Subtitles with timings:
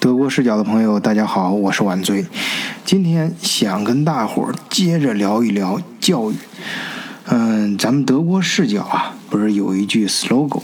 [0.00, 2.24] 德国视角的朋友，大家好，我是晚醉。
[2.84, 6.36] 今天想跟大伙儿接着聊一聊教育。
[7.26, 10.62] 嗯，咱们德国视角啊，不是有一句 slogan，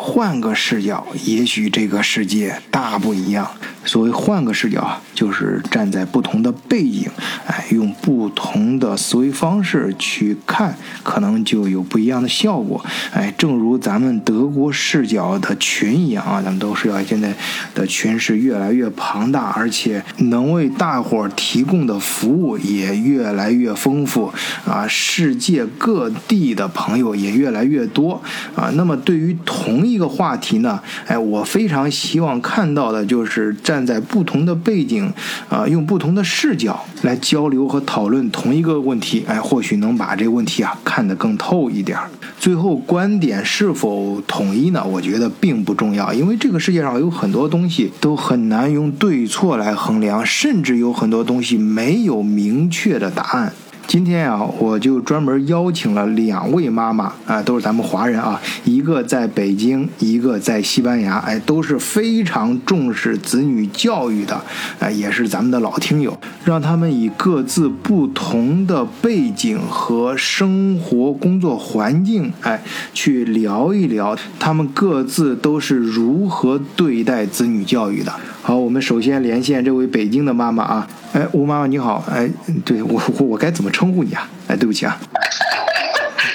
[0.00, 3.48] 换个视角，也许这个世界大不一样。
[3.92, 7.10] 所谓换个视角啊，就是站在不同的背景，
[7.46, 12.82] 哎，用不同的思维方式去看，可能就有不一样的效果。
[13.12, 17.34] 哎，正如咱们德国视角的群一样啊，咱们都是要现在
[17.74, 24.32] 的群是越来越庞大，而且能为大伙儿提供的服务也越来越丰富
[24.64, 28.22] 啊，世界各地的朋友也越来越多
[28.54, 28.70] 啊。
[28.74, 35.12] 那么对于同一个话题呢，哎，我非常希望看到的就是站在不同的背景，
[35.48, 41.98] 啊，用不同的视角来交流和讨论同一个问题，哎，或许能把这个问题啊看得更透一点。
[42.38, 44.84] 最后观点是否统一呢？
[44.84, 53.52] 我觉得并不重要，因为这个世界上有很多东西都很难用对错来衡量，甚至有很多东西没有明确的答案。
[53.86, 64.40] 今天啊，我就专门邀请了两位妈妈啊，都是咱们华人啊，一个在北京，一个在西班牙，哎，都是非常重视子女教育的，
[64.78, 72.62] 哎，也是咱们的老听友，让他们以各自不同的背景和生活工作环境，哎，
[72.94, 78.12] 去聊一聊他们各自都是如何对待子女教育的。
[78.44, 82.28] 好，我们首先连线这位北京的妈妈啊，哎，吴妈妈你好，哎，
[82.64, 84.28] 对我我我该怎么称呼你啊？
[84.48, 84.98] 哎，对不起啊，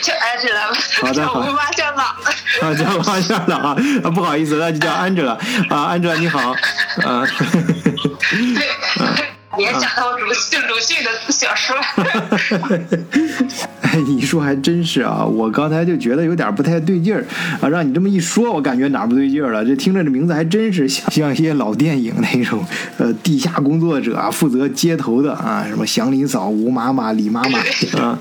[0.01, 5.37] 叫安吉拉，好的，好，我妈叫老，啊，叫妈叫老啊，啊，不好意思，那就叫安吉拉
[5.69, 6.51] 啊，安吉拉你好，
[7.03, 7.23] 啊，
[8.31, 8.67] 对。
[9.57, 11.75] 联想到鲁迅鲁迅的小说，
[14.27, 15.23] 说还真是啊！
[15.25, 17.25] 我刚才就觉得有点不太对劲儿
[17.61, 19.63] 啊，让你这么一说，我感觉哪不对劲儿了。
[19.63, 22.63] 这听着这名字还真是像像一些老电影那种，
[22.97, 27.59] 呃，地下工作者啊，负责接头的啊，什么祥林嫂、吴妈妈、李妈妈
[28.01, 28.19] 啊。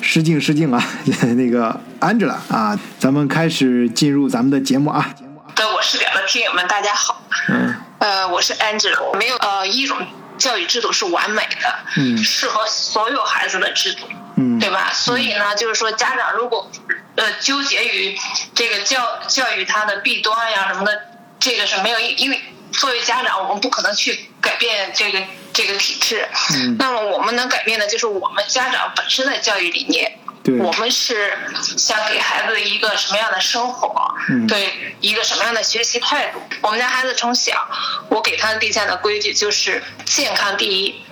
[0.00, 0.84] 失敬失敬啊，
[1.36, 5.14] 那个 Angela 啊，咱们开始进入咱们的节目啊。
[5.54, 7.22] 对，我视角的听友们，大家好。
[7.48, 7.74] 嗯。
[8.00, 9.96] 呃，我是 Angela，没有呃一种
[10.38, 14.90] 教育制度是完美的，嗯，适合所有孩子的制度，嗯，对吧？
[14.92, 16.70] 所以呢，就是说家长如果
[17.16, 18.18] 呃纠结于
[18.54, 21.02] 这个教教育它的弊端呀什么的，
[21.38, 22.40] 这个是没有，因为
[22.72, 30.18] 作为家长，我们不可能去改变这个这个体制，嗯，那么我们能改变的就是我们家长本身的教育理念。
[30.62, 31.32] 我们是
[31.76, 34.14] 想给孩子一个什么样的生活？
[34.46, 36.42] 对，一个什么样的学习态度？
[36.60, 37.66] 我们家孩子从小，
[38.10, 41.02] 我给他立下的规矩就是健康第一，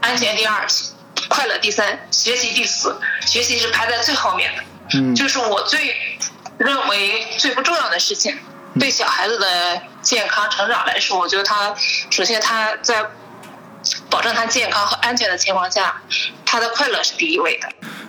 [0.00, 0.66] 安全第二，
[1.28, 3.00] 快乐第三，学习第四。
[3.26, 4.62] 学习是排在最后面的。
[4.94, 5.96] 嗯，就是我最
[6.58, 8.38] 认为最不重要的事情。
[8.78, 11.74] 对小孩子的健康成长来说，我觉得他
[12.10, 13.04] 首先他在
[14.12, 15.94] 保证他健康和安全的情况下，
[16.44, 17.68] 他的快乐是第一位的。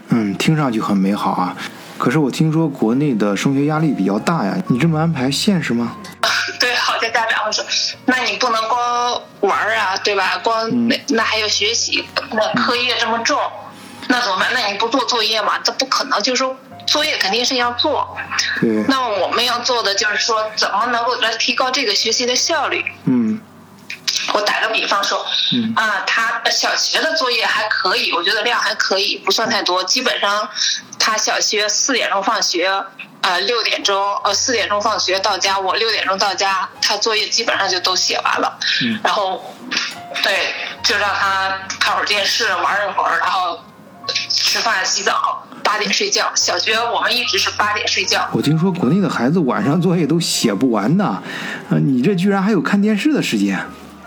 [0.09, 1.55] 嗯，听上去很美好啊，
[1.97, 5.95] 可是我听说国内的升学压力比较大呀，你这么安排现实吗？
[6.59, 7.63] 对，好些家长会说，
[8.05, 10.37] 那你不能光玩啊，对吧？
[10.43, 13.39] 光那那还有学习，那课业这么重，
[14.09, 14.49] 那怎么办？
[14.53, 15.53] 那你不做作业吗？
[15.63, 16.53] 这不可能，就是说
[16.85, 18.15] 作业肯定是要做。
[18.59, 18.83] 对。
[18.89, 22.83] 那我们要做的就是说，怎么能够来提高这个学习的效率？
[23.05, 23.39] 嗯。
[24.33, 25.23] 我打个比方说，
[25.75, 29.83] 啊，他小学的作业还可以，我觉得量还可以，不算太多。
[29.83, 30.49] 基本上，
[30.97, 32.83] 他小学四点钟放学，
[33.21, 38.57] 呃，六点钟，呃，四点钟放学到家，我六点钟到家，他作业基本上就都写完了。
[39.03, 39.55] 然后，
[40.23, 43.59] 对，就让他看会儿电视，玩一会儿，然后
[44.29, 46.31] 吃饭、洗澡，八点睡觉。
[46.33, 48.27] 小学我们一直是八点睡觉。
[48.33, 51.21] 我听说国内的孩子晚上作业都写不完呢，
[51.69, 53.63] 啊，你这居然还有看电视的时间？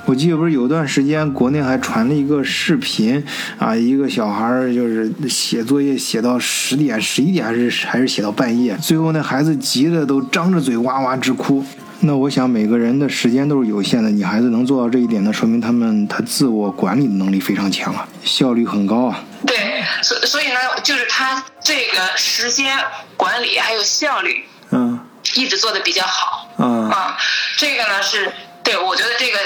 [0.06, 3.22] 我记得不是有段时间，国内还传了一个视频，
[3.58, 11.64] 啊，一个小孩就是写作业写到十点、十一点，还是还是写到半夜，最后那孩子急的都张着嘴哇哇直哭。
[12.00, 19.24] 那我想每个人的时间都是有限的，你孩子能做到这一点，那说明他们他自我管理的能力非常强啊，效率很高啊。
[19.44, 22.78] 对，所所以呢，就是他这个时间
[23.16, 25.00] 管理还有效率，嗯，
[25.34, 26.48] 一直做的比较好。
[26.58, 27.16] 嗯啊，
[27.56, 28.30] 这个呢是
[28.62, 29.38] 对，我觉得这个。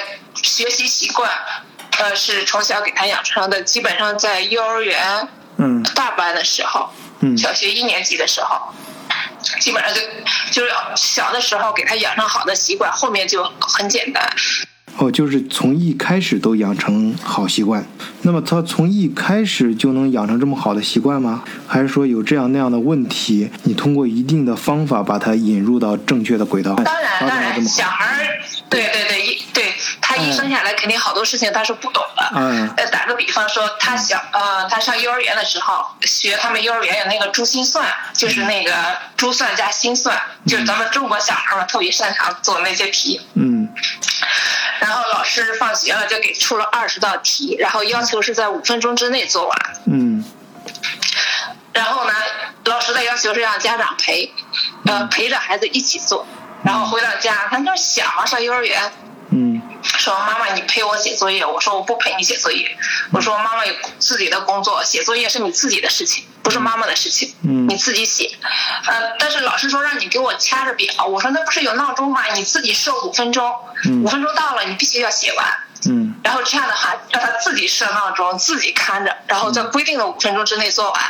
[0.43, 1.31] 学习习惯，
[1.99, 3.61] 呃，是从小给他养成的。
[3.63, 5.29] 基本上在幼儿园，
[5.59, 6.91] 嗯，大班的时候，
[7.21, 8.73] 嗯，小学一年级的时候，
[9.61, 10.01] 基本上就
[10.51, 14.31] 就是小的时候给他养成好的习惯，后面就很简单。
[14.99, 17.87] 哦，就是从一开始都养成好习惯。
[18.23, 21.43] 那么他从一开始就能养成这么好的习惯吗？
[21.67, 23.49] 还是说有这样那样的问题？
[23.63, 26.75] 你通过一定的方法把他引入到正确的轨道？
[26.75, 29.05] 当然，当然，小孩儿，对对
[30.21, 30.51] 对，对。
[30.51, 32.31] 下来肯定好多事情他是不懂的。
[32.35, 32.75] 嗯。
[32.77, 38.73] 呃，打个比方说，他小呃，他上幼儿园的时候学他们幼儿园有那个珠心算，就是那个
[39.17, 43.21] 珠算加心算，就是咱们中国小孩嘛特别擅长做那些题。
[43.35, 43.69] 嗯。
[44.81, 49.59] 然后老师放学了就给出了二十道题，然后要求是在五分钟之内做完。
[49.87, 50.25] 嗯。
[51.73, 52.13] 然后呢，
[52.65, 54.33] 老师的要求是让家长陪，
[54.87, 56.27] 呃，陪着孩子一起做。
[56.63, 58.93] 然后回到家，他就小嘛，上幼儿园。
[59.31, 59.63] 嗯。
[59.83, 61.45] 说妈妈，你陪我写作业。
[61.45, 62.77] 我说我不陪你写作业。
[63.13, 67.35] 我说妈妈有自己的工作，写作业是你自己的事情，不是妈妈的事情。
[67.43, 67.69] 嗯。
[67.69, 68.31] 你自己写。
[68.87, 71.07] 呃，但是老师说让你给我掐着表。
[71.07, 72.25] 我说那不是有闹钟吗？
[72.35, 73.55] 你自己设五分钟，
[74.03, 75.47] 五分钟到了你必须要写完。
[75.89, 81.03] 嗯，然后这样的话，让他自己设闹钟，自己看着，然后在规定的五分钟之内做完。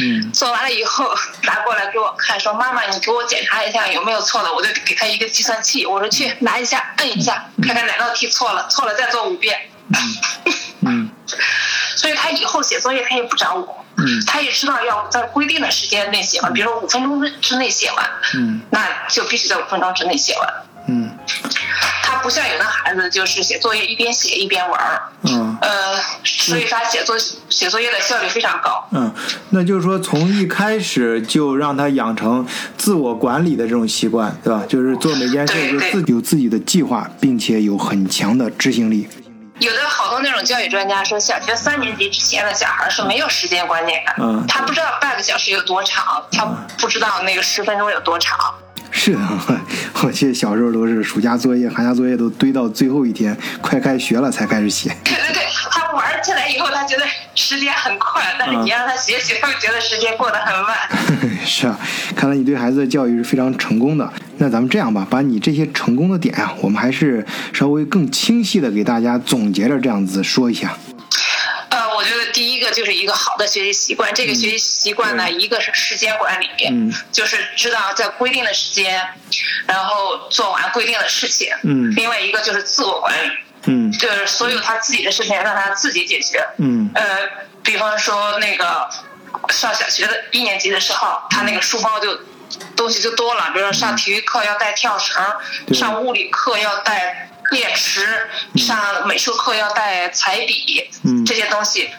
[0.00, 9.70] 嗯，做完了以后拿过来给我看，说妈妈，你给我检查一下有没有错的，我就给他一个计算器，我说去拿一下，摁一下，看看哪道题错了，错了再做五遍。
[10.86, 11.10] 嗯，
[11.96, 20.54] 所以他以后写作业他也不找我，嗯，他也知道要在规定的时间内写完，比如说五分钟之内写完，嗯，那就必须在五分钟之内写完。
[20.86, 21.10] 嗯。
[22.02, 25.02] 他不像有的孩子，就是写作业一边写一边玩儿。
[25.22, 25.56] 嗯。
[25.60, 27.16] 呃，所以他写作
[27.48, 28.86] 写作业的效率非常高。
[28.92, 29.12] 嗯，
[29.50, 32.46] 那就是说从一开始就让他养成
[32.76, 34.62] 自我管理的这种习惯，对吧？
[34.68, 39.08] 就是做每件事就自有自己的计划，并且有很强的执行力。
[39.60, 44.12] 有的好多那种教育专家说，小学三年级之前的小孩是没有时间观念的。
[44.18, 44.44] 嗯。
[44.46, 46.44] 他不知道半个小时有多长，他
[46.78, 48.36] 不知道那个十分钟有多长。
[48.96, 49.44] 是啊，
[50.04, 54.88] 我记得小时候都是暑假作业、寒假作业都堆到最后一天，快开学了才开始写。
[55.04, 57.02] 对对对，他玩起来以后，他觉得
[57.34, 60.76] 时间很快，但是你让他学习，他会觉得时间过得很慢。
[61.44, 61.78] 是啊，
[62.14, 64.10] 看来你对孩子的教育是非常成功的。
[64.38, 70.72] 那咱们这样吧，把你这些成功的点啊，我们还是稍微更清晰的给大家总结着这样子说一下。
[72.04, 74.12] 我觉得第一个就是一个好的学习习惯。
[74.12, 76.48] 这个学习习惯呢，一个是时间管理，
[77.10, 79.02] 就是知道在规定的时间，
[79.66, 81.48] 然后做完规定的事情。
[81.62, 81.94] 嗯。
[81.96, 83.30] 另外一个就是自我管理。
[83.68, 83.90] 嗯。
[83.92, 86.46] 就是所有他自己的事情让他自己解决。
[86.58, 86.90] 嗯。
[86.94, 87.20] 呃，
[87.62, 88.86] 比方说那个
[89.48, 92.20] 上小学的一年级的时候，他那个书包就
[92.76, 95.24] 东西就多了，比如说上体育课要带跳绳，
[95.72, 97.30] 上物理课要带。
[97.50, 100.90] 电池，上美术课要带彩笔，
[101.26, 101.90] 这些东西，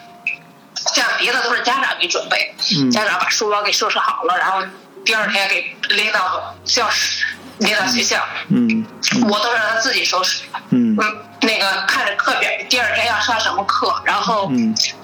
[0.94, 2.54] 像别的都是家长给准备，
[2.90, 4.62] 家长把书包给收拾好了，然后
[5.04, 7.26] 第二天给拎到教室，
[7.58, 8.24] 拎到学校。
[8.48, 8.84] 嗯，
[9.28, 10.42] 我都是让他自己收拾。
[10.70, 10.96] 嗯，
[11.40, 14.50] 那个看着课表，第二天要上什么课，然后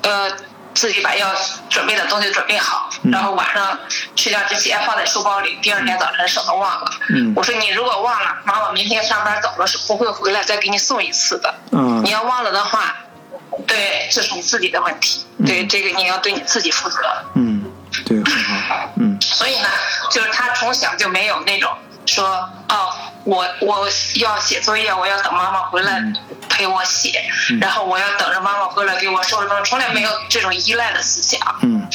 [0.03, 0.31] 呃。
[0.75, 1.29] 自己把要
[1.69, 3.79] 准备的东西准备好，然后晚上
[4.17, 6.91] 睡觉之前放在书包里，第二天早晨省得忘了。
[7.37, 11.55] 我说你如果忘了，妈妈明天上班走了是不会回来再给你送一次的。
[12.03, 12.97] 你要忘了的话，
[13.67, 15.27] 对，这是你自己的问题。
[15.45, 17.01] 对这个你要对你自己负责。
[17.35, 17.65] 嗯，
[18.07, 18.93] 对，很好。
[18.97, 19.19] 嗯。
[19.21, 19.69] 所以呢，
[20.11, 21.71] 就是他从小就没有那种
[22.07, 22.27] 说
[22.69, 22.93] 哦。
[23.25, 26.03] 我我要写作业，我要等妈妈回来
[26.49, 27.13] 陪我写，
[27.61, 31.41] 然后我要等着妈妈回来给我收拾东西，从来没有这种依赖的思想。
[31.63, 31.87] 嗯，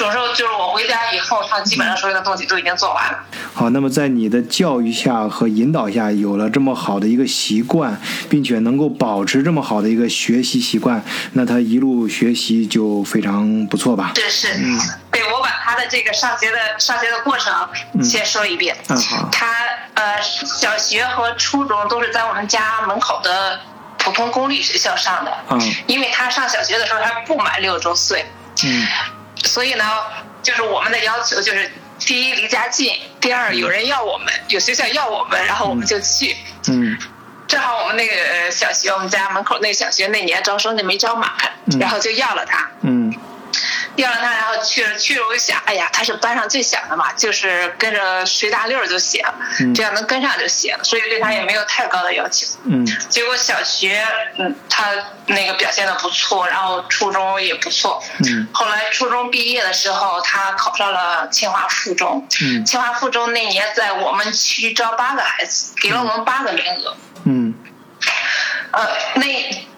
[0.00, 3.18] 有时候就是我回家以后，他基本上所有的东西都已经做完了。
[3.54, 11.04] 好，那么在你的教育下和引导下，有了这么好的一个习惯，并且能够保持这么好的一个学习习惯，
[11.34, 14.12] 那他一路学习就非常不错吧？
[14.14, 14.80] 这是，嗯，
[15.22, 17.68] 对我把他的这个上学的上学的过程
[18.02, 18.76] 先说一遍。
[19.30, 19.54] 他。
[19.94, 23.60] 呃，小学和初中都是在我们家门口的
[23.98, 25.30] 普通公立学校上的。
[25.50, 25.60] 嗯。
[25.86, 28.24] 因为他上小学的时候还不满六周岁。
[28.64, 28.86] 嗯。
[29.44, 29.84] 所以呢，
[30.42, 36.36] 就是我们的要求就是：第一，离家近；第二，有人要我们，有学校要我们，然后我们就去。
[36.68, 36.98] 嗯。
[37.46, 41.30] 正好我们那个小学，我们家门口那小学那年招生就没招满，
[41.78, 42.70] 然后就要了他。
[42.80, 43.14] 嗯。
[43.96, 49.22] 要了他，然后去了去了，我就想，哎呀，他是班上最小的嘛，就是跟着随大溜就行，
[49.74, 52.46] 这样能跟上就行了，所以对他也没有太高的要求。
[52.64, 52.86] 嗯。
[53.08, 54.02] 结果小学，
[54.38, 54.92] 嗯，他
[55.26, 58.02] 那个表现的不错，然后初中也不错。
[58.24, 58.48] 嗯。
[58.52, 62.26] 后来初中毕业的时候，他考上了清华附中。
[62.40, 62.64] 嗯。
[62.64, 66.96] 清华附中那年在我们区招八个孩子，给了我们八个名额。
[67.24, 67.54] 嗯。
[68.72, 69.26] 呃，那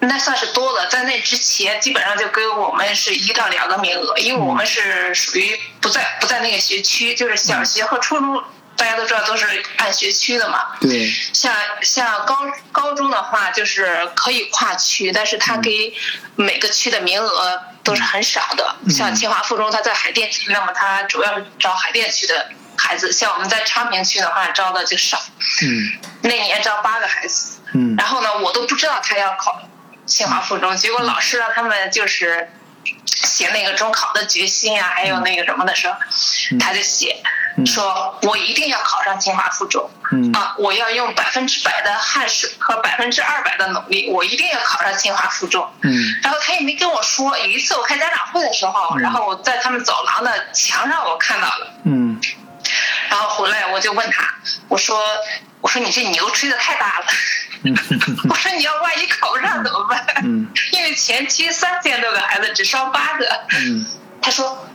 [0.07, 8.43] 那算是多了，在那之前基本上就跟我们是一到两个名额，因为我们是属于不在不在那个学区，就是小学和初中
[8.77, 10.77] 大家都知道都是按学区的嘛。
[10.81, 11.09] 对。
[11.33, 12.39] 像像高
[12.73, 15.95] 高中的话，就是可以跨区，但是他给
[16.35, 18.77] 每个区的名额都是很少的。
[18.91, 25.23] 像清华附中，他在海淀区，那么他主要是招海淀区的孩子，像我们在昌平区的话招的就少。
[25.63, 25.93] 嗯。
[26.23, 27.59] 那年招八个孩子。
[27.75, 27.95] 嗯。
[27.97, 29.61] 然后呢，我都不知道他要考
[30.07, 32.51] 清华附中，结果老师让他们就是
[33.07, 35.97] 写那个中考的决心啊，还有那个什么的时候，
[36.59, 37.23] 他就写。
[37.65, 39.89] 说我一定要考上清华附中
[40.35, 40.57] 啊！
[40.59, 45.65] 我要用百分之百的汗水和百分之二百的努力，我一定要考上清华附中。
[45.83, 47.39] 嗯，然后他也没跟我说。
[47.39, 51.75] 有一次我开家长会的时候，然后我在他们走廊的墙上我看到了。
[51.85, 52.21] 嗯，
[53.15, 54.35] 然后回来我就问他，
[54.67, 55.01] 我说
[55.61, 57.07] 我说你这牛吹的太大了。
[58.29, 60.05] 我说你要万一考不上怎么办？
[60.25, 63.25] 嗯，因为前期三千多个孩子只上八个。
[63.61, 63.87] 嗯，
[64.21, 64.69] 他说。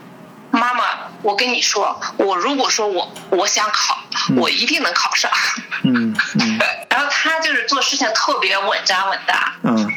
[0.50, 0.84] 妈妈，
[1.22, 3.98] 我跟你说，我如果说我我想考，
[4.36, 5.30] 我一定能考上。
[5.84, 6.58] 嗯嗯。
[6.90, 9.54] 然后他就是做事情特别稳扎稳打。
[9.62, 9.92] 嗯。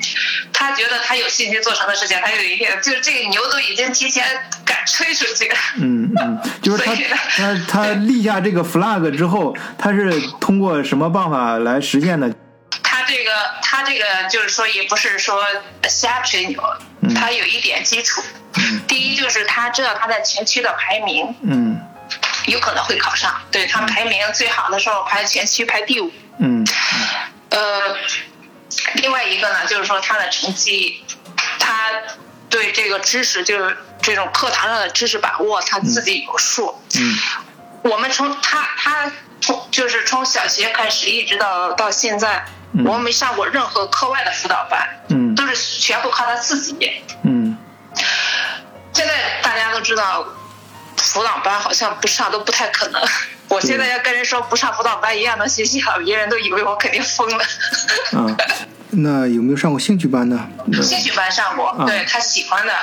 [0.54, 4.24] 他觉得他有信心做成的事情，他有一天就是这个牛都已经提前
[4.64, 5.56] 敢吹出去了。
[5.78, 6.40] 嗯嗯。
[6.62, 6.96] 就是他
[7.36, 12.34] 他他立下这个 flag 之后，他是通过什么办法来实现的？
[12.94, 13.32] 他这个
[13.64, 15.44] 他这个就是说也不是说
[15.90, 16.62] 瞎吹牛，
[17.16, 18.22] 他有一点基础。
[18.88, 21.82] 第一就是他知道他在全区的排名，嗯，
[22.46, 23.42] 有可能会考上。
[23.50, 26.64] 对他排名最好的时候排全区排第五，嗯，
[27.50, 27.98] 呃，
[28.94, 31.04] 另外一个呢就是说他的成绩，
[31.60, 31.90] 他
[32.48, 36.80] 对这个知识就是这种课堂上的知识把握他自己有数。
[36.96, 37.18] 嗯，
[37.86, 42.46] 我们从他他从就是从小学开始一直到到现在，
[42.86, 47.58] 我没上过任何课外的辅导班，嗯，都是全部靠他自己，嗯。
[48.94, 50.26] 现在大家都知道，
[50.98, 53.02] 辅导班好像不上都不太可能。
[53.50, 57.46] 我现在要跟人说不上辅导班一样能学习好，别人都以为我肯定疯了。
[58.14, 58.36] 嗯，
[58.98, 60.48] 那有没有上过兴趣班呢？
[60.82, 62.74] 兴趣班上过，对他喜欢的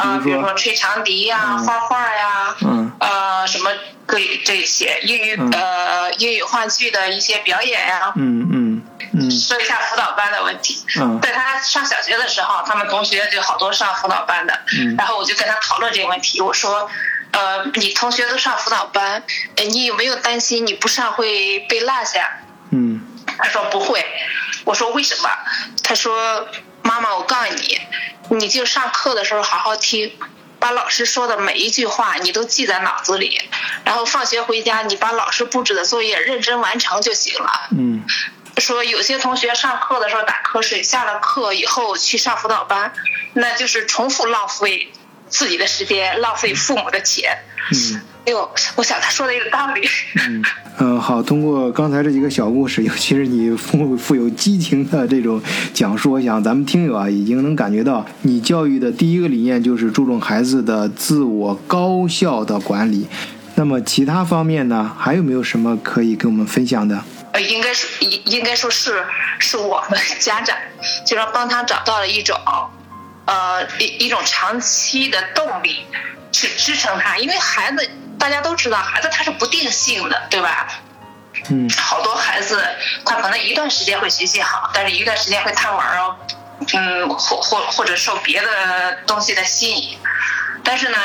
[0.00, 3.70] 啊，比如说吹长笛呀、画画呀，嗯，呃，什么
[4.06, 8.82] 可以这些英语呃英语话剧的一些表演呀，嗯嗯。
[9.30, 10.84] 说一下辅导班的问题。
[11.00, 14.56] 嗯，在他上小学的时候，他们同学就好多上辅导班的。
[14.78, 16.40] 嗯，然后我就跟他讨论这个问题。
[16.40, 16.88] 我说，
[17.32, 19.22] 呃，你同学都上辅导班，
[19.68, 22.38] 你有没有担心你不上会被落下？
[22.70, 23.00] 嗯，
[23.36, 24.04] 他说不会。
[24.64, 25.28] 我说为什么？
[25.82, 26.46] 他说，
[26.82, 27.80] 妈妈，我告诉你，
[28.30, 30.12] 你就上课的时候好好听，
[30.58, 33.40] 把老师说的每一句话你都记在脑子里，
[33.84, 37.68] 然后放学回家你把老师布置的作业认真完成就行了。
[37.76, 38.04] 嗯。
[38.58, 42.92] 说有些同学上课的时候打瞌睡，下了课以后去上辅导班，
[43.32, 44.92] 那就是重复浪费
[45.30, 47.38] 自己的时间，浪费父母的钱。
[47.72, 49.88] 嗯，哎呦，我想他说的有道理。
[50.26, 50.44] 嗯，
[50.78, 55.40] 嗯，好，通过刚才这几个小故事，尤其是你富富有激情的这种
[55.72, 63.06] 讲述，我想咱们听友啊，已经能感觉到你教育的第一个理念就是注重孩子的自我高效的管理。
[63.54, 67.00] 那么其他方面呢，还有没有什么可以跟我们分享的？
[67.32, 69.04] 呃，应该是应应该说是
[69.38, 70.56] 是我们家长，
[71.06, 72.36] 就是帮他找到了一种，
[73.30, 75.86] 呃一一种长期的动力
[76.32, 80.66] 去支撑他，因为孩子大家都知道，孩子他是不定性的，对吧？
[81.48, 81.70] 嗯。
[81.70, 82.60] 好多孩子
[83.06, 86.16] 他可能一段时间会学习好，但是一段时间会贪玩哦，
[86.74, 89.96] 嗯，或或或者受别的东西的吸引，
[90.64, 90.98] 但是呢，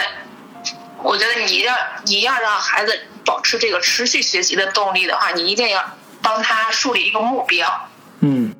[1.04, 5.84] 我觉得你要你要让孩子保持这个持续学习的动力的话，你一定要。
[6.22, 7.88] 帮他树立一个目标，
[8.22, 8.56] 嗯，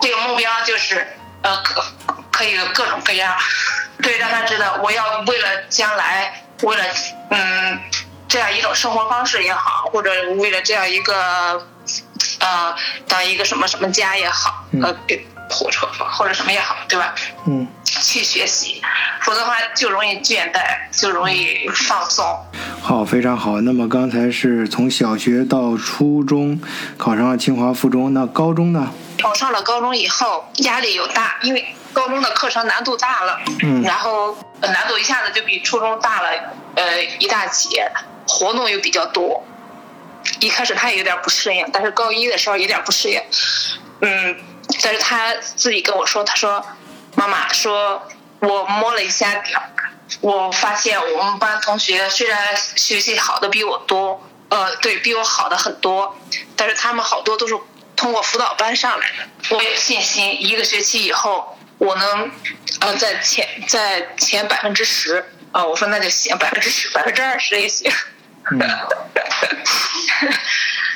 [0.00, 1.06] 这个目标就是
[1.42, 1.82] 呃可
[2.30, 3.34] 可以各种各样，
[4.02, 6.84] 对，让他知道我要为了将来，为了
[7.30, 7.78] 嗯
[8.28, 11.66] 这样一种生活方式也好，或者为了这样一个
[12.38, 12.74] 呃
[13.08, 14.94] 当一个什么什么家也好，呃
[15.48, 17.12] 火车或者什么也好，对吧？
[17.46, 18.80] 嗯，去学习，
[19.22, 22.24] 否则的话就容易倦怠，就容易放松。
[22.80, 23.60] 好，非常好。
[23.62, 26.60] 那么刚才是从小学到初中
[26.96, 28.92] 考上了清华附中，那高中呢？
[29.20, 36.30] 考上了高中以后，压力又大，因为高中的课程难度大了，嗯，然后难度一下子就比初中大了，
[36.76, 37.90] 呃，一大截，
[38.26, 39.44] 活动又比较多。
[40.40, 43.22] 一开始他也有点不适应，但是高一的时候有点不适应，
[44.00, 44.36] 嗯，
[44.82, 46.64] 但是他自己跟我说，他说，
[47.16, 48.02] 妈妈说，
[48.40, 49.62] 我摸了一下表。
[50.20, 56.16] 我发现我们班同学虽然学习好的比我多，呃，对比我好的很多，
[56.56, 57.54] 但是他们好多都是
[58.00, 59.28] 通过辅导班上来的。
[59.54, 62.30] 我有信心，一个学期以后，我能，
[62.80, 67.92] 呃，在前在前百分之十，啊，我说那就行，百分之十、百分之二十也行。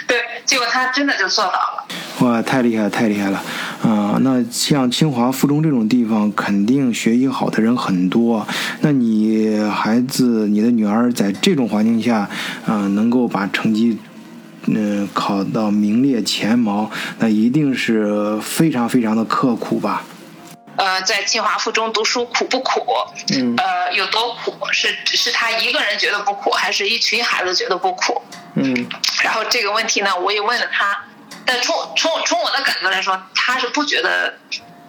[0.07, 1.87] 对，结果他真的就做到了。
[2.21, 3.45] 哇，太厉害，太厉害了！
[3.83, 8.47] 嗯，啊，那像清华附中这种地方，肯定学习好的人很多。
[8.81, 12.31] 那你孩子，你的女儿在这种环境下，
[12.67, 13.99] 啊，能够把成绩，
[14.67, 20.03] 嗯，考到名列前茅，那一定是非常非常的刻苦吧？
[20.77, 22.85] 呃，在清华附中读书苦不苦？
[23.33, 23.55] 嗯。
[23.57, 24.53] 呃，有多苦？
[24.73, 28.21] 是只是他一个人觉得不苦，还是一群孩子觉得不苦？
[28.55, 28.87] 嗯。
[29.23, 31.05] 然后这个问题呢，我也问了他。
[31.47, 34.35] 但从从从我的感觉来说，他是不觉得，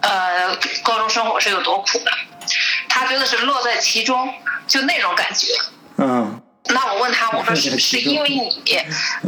[0.00, 2.10] 呃，高中生活是有多苦的，
[2.88, 4.32] 他觉得是乐在其中，
[4.66, 5.46] 就那种感觉。
[5.98, 6.40] 嗯。
[6.68, 8.62] 那我问他，我说是不是因为你，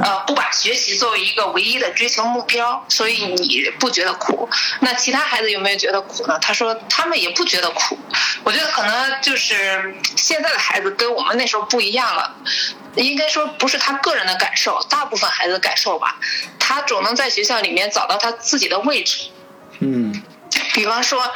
[0.02, 4.48] 呃，不把学习作为一个唯一的追求目标，所以你不觉得苦？
[4.80, 6.38] 那其他孩子有没有觉得苦呢？
[6.40, 7.98] 他说他们也不觉得苦。
[8.44, 12.36] 我觉得可能就是现在的孩子跟我们那时候不一样了。
[12.94, 16.16] 应该说不是他个人的感受，大部分孩子的感受吧。
[16.58, 19.28] 他总能在学校里面找到他自己的位置。
[19.80, 20.22] 嗯。
[20.72, 21.30] 比方说，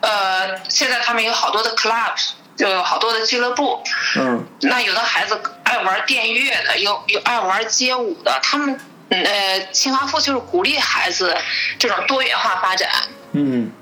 [0.00, 2.14] 呃，现在他们有好多的 club，
[2.56, 3.82] 就有好多的俱乐部。
[4.16, 4.46] 嗯。
[4.62, 8.38] 那有的孩子爱玩电乐的，有有爱玩街舞的。
[8.42, 8.80] 他们，
[9.10, 11.36] 呃，清华附就是鼓励孩子
[11.78, 12.90] 这种多元化发展。
[13.32, 13.72] 嗯。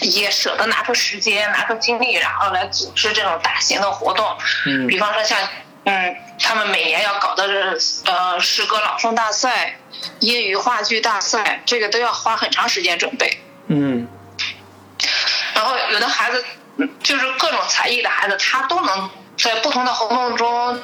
[0.00, 4.36] 也舍得拿出时间、拿出精力，然后来组织这种大型的活动。
[4.66, 4.86] 嗯。
[4.86, 5.38] 比方说像。
[5.84, 7.46] 嗯，他们每年要搞的
[8.04, 9.78] 呃诗歌朗诵大赛、
[10.20, 13.40] 英语话剧大赛，这个都要花很长时间准备。
[13.68, 14.06] 嗯。
[15.54, 16.44] 然后有的孩子
[17.02, 20.78] 就是各种才艺的孩子，他都能在不同的活动中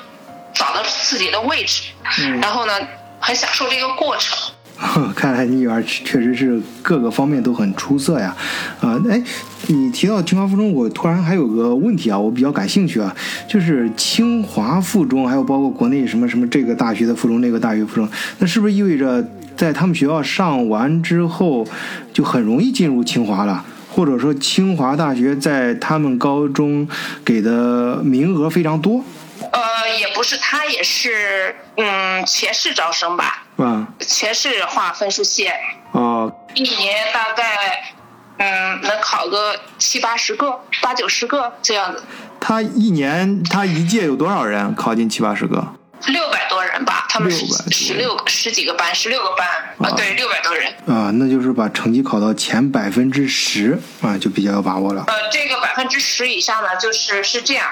[0.54, 1.82] 找到自己的位置。
[2.20, 2.40] 嗯。
[2.40, 2.72] 然后呢，
[3.20, 4.36] 很享受这个过程。
[5.14, 8.36] 看来你女儿确实是各个方面都很出色呀，
[8.80, 9.22] 啊，哎，
[9.68, 13.14] 你提到清华附中，我突然还有个问题啊，我比较感兴趣啊，
[13.48, 18.08] 就是清华附中，还有包括国内什么什么这个大学的附中，那个大学附中，
[18.38, 19.24] 那是不是意味着
[19.56, 21.64] 在他们学校上完之后，
[22.12, 23.64] 就很容易进入清华了？
[23.94, 26.88] 或者说清华大学在他们高中
[27.24, 29.04] 给的名额非常多？
[29.52, 35.54] 呃，也不是，他也是，嗯，全市招生吧，嗯，全市划分数线，
[35.92, 37.94] 哦，一年大概，
[38.38, 42.02] 嗯，能考个七八十个，八九十个这样子。
[42.40, 45.74] 他一年，他一届有多少人考进七八十个？
[46.08, 47.30] 六百多人吧，他们
[47.70, 49.46] 十六十几个班，十六个班，
[49.78, 50.70] 啊，对，六百多人。
[50.86, 55.04] 啊，那就是把成绩考到前百分之十，啊，就比较有把握了。
[55.06, 57.66] 呃，这个百分之十以上呢，就是是这样。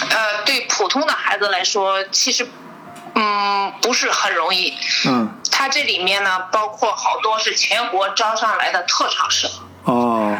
[0.00, 2.48] 呃，对普通的孩子来说，其实，
[3.14, 4.74] 嗯，不是很容易。
[5.06, 5.30] 嗯。
[5.50, 9.50] 它这里面呢，包括好多是全国招上来的特长生。
[9.84, 10.36] 哦。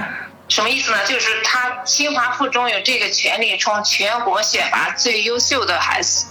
[0.49, 1.05] 什么意思呢？
[1.05, 6.29] 就是他清华附中有这个权利，从全国选拔最优秀的孩子，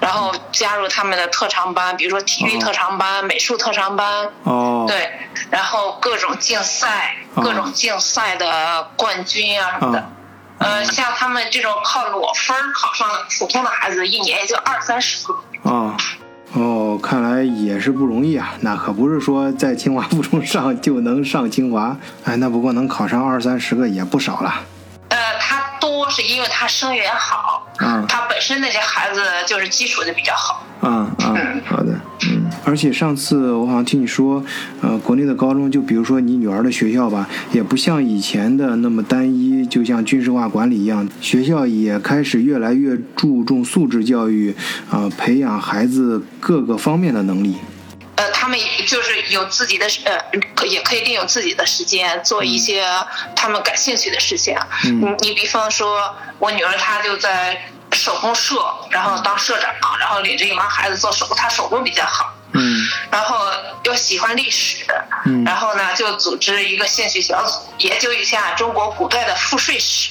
[0.00, 4.28] 然后加入他们的特长班，比如说体育特长班、美术特长班。
[4.44, 4.84] 哦。
[4.86, 5.10] 对，
[5.50, 10.08] 然后各种竞赛，各种竞赛的冠军啊什么的。
[10.58, 13.06] 呃，像他们这种靠裸分考上
[13.38, 15.34] 普通的孩子，一年也就二三十个。
[15.70, 15.96] 啊，
[16.52, 18.54] 哦，看来也是不容易啊。
[18.60, 21.96] 那可不是说在清华 附中上就能上清华。
[22.24, 24.54] 哎，那不过能考上二三十个也不少了。
[25.16, 30.62] 呃，他多是因为他生源好，嗯，他本身那些孩子就是基础就比较好。
[30.82, 31.98] 嗯嗯，好的。
[32.28, 34.44] 嗯而且上次我好像听你说，
[34.82, 44.54] 呃，国内的高中，就比如说你女儿的学校吧，也不像以前的那么单一，就像军事化管理一样，学校也开始越来越注重素质教育，
[44.90, 47.56] 啊，培养孩子各个方面的能力。
[48.16, 52.86] 呃，他们就是有自己的呃，也可以利用自己的时间做一些
[53.34, 54.58] 他们感兴趣的事情。
[54.84, 58.56] 嗯，你比方说，我女儿她就在手工社，
[58.90, 62.32] 然后当社长，然后领着一帮孩子做手工，她手工比较好。
[62.56, 63.46] 嗯，然后
[63.84, 64.84] 又喜欢历史，
[65.26, 70.10] 嗯，然后呢就组织一个兴趣小组，研究一下中国古代的赋税史。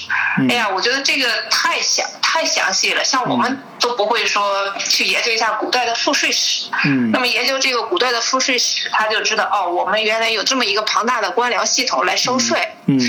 [0.50, 6.70] 哎呀，我觉得这个太详太详细了，像我们都不会说去研究一下古代的赋税史。
[6.86, 12.74] 嗯，那么研究这个古代的赋税史，他就知道哦，我们原来有这么一个庞大的官僚系统来收税。
[12.88, 13.00] 嗯。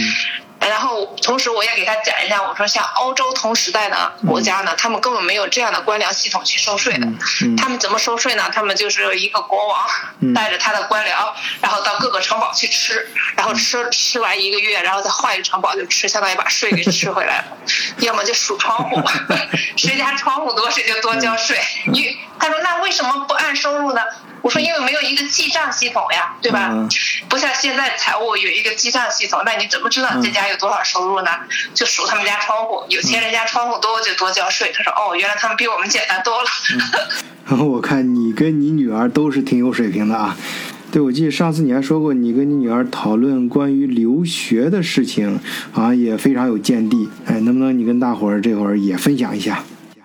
[0.68, 7.06] 然后，同时我也给他讲一下，我说像欧洲同时代的国家呢，他们根本没有这样的官僚系统去收税的。
[7.56, 8.50] 他们怎么收税呢？
[8.52, 9.86] 他们就是一个国王
[10.34, 17.44] 带着他的官僚，然后到各个城堡去吃，然后吃吃完一个月，然后再换一个城堡就吃，相当于把税给吃回来了。
[17.98, 19.02] 要么就数窗户，
[19.76, 21.58] 谁家窗户多谁就多交税。
[21.86, 24.02] 你他说那为什么不按收入呢？
[24.42, 26.70] 我说，因为没有一个记账系统呀，对吧？
[27.28, 31.30] 不像现在财务有一个记账系统，那你怎么知道这家有多少收入呢？
[31.74, 34.72] 就数他们家窗户，有钱人家窗户多就多交税。
[34.74, 36.48] 他说，哦，原来他们比我们简单多了。
[37.46, 40.36] 然后 我看你跟你女儿都是挺有水平的啊。
[40.92, 45.40] 对，我记得上次你还说过，你跟你女儿讨论关于留学的事情，
[45.72, 47.08] 好像也非常有见地。
[47.26, 49.62] 哎，能不能你跟大伙儿这会儿也分享一下？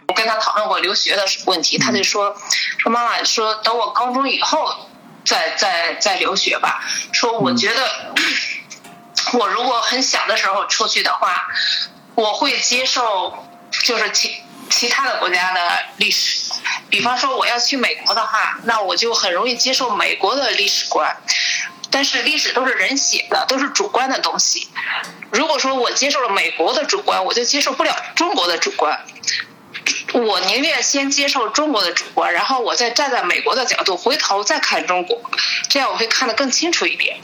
[0.08, 2.36] 我跟她讨论过留学的问题，她就说
[2.78, 4.68] 说妈妈说等我高中以后
[5.24, 6.84] 再再再留学吧。
[7.14, 8.14] 说我觉得
[9.34, 11.48] 我如果很小的时候出去的话，
[12.16, 13.48] 我会接受
[13.84, 14.36] 就是其
[14.70, 15.60] 其他的国家的
[15.98, 16.52] 历史。
[16.90, 21.16] 比方说我要去美国的话，那我就很容易接受美国的历史观。
[21.90, 24.70] 但是历史都是人写的，都是主观的东西。
[25.30, 29.06] 如果说我接受了美国的主观，我就接受不了中国的主观。
[30.14, 35.22] 我宁愿先接受中国的主观，然后我再站在美国的角度回头再看中国，
[35.70, 37.18] 这样我会看得更清楚一点。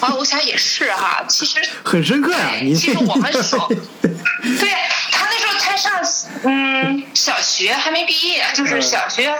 [0.00, 2.52] 啊，我想也是哈，其实很深刻呀。
[2.60, 3.68] 其实我们说，
[4.60, 4.70] 对
[5.10, 5.92] 他那时候才上
[6.44, 9.34] 嗯小学还没毕业，就是小学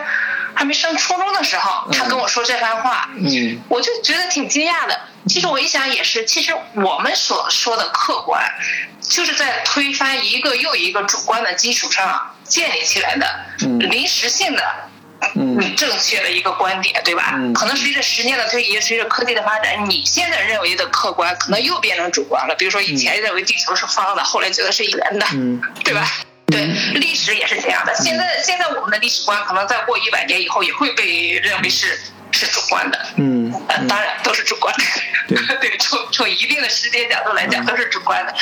[0.59, 5.01] 还没上初中的时候，他跟我说这番话，嗯，我就觉得挺惊讶的。
[5.29, 8.45] 其实我一想也是，其实我们所说的客观，
[9.01, 13.25] 就是在推翻一个又一个主观的基础上建立起来的
[13.79, 14.65] 临时性的
[15.37, 17.39] 嗯正确的一个观点，对吧？
[17.55, 22.55] 可能随着时间的推移，随着科技的发展，你现在认为的客观，可能又变成主观了。
[22.57, 25.27] 比如说以前认为地球是方的，后来觉得是圆的，
[25.85, 26.05] 对吧？
[26.51, 27.95] 对，历史也是这样的。
[27.95, 31.99] 现在现在我们的历史观，可能再过一百年以后，也会被认为是。
[32.31, 33.51] 是主观的，嗯，
[33.89, 38.35] 当然都是主观的， 对，从从一定的时间角度来讲都是主观的。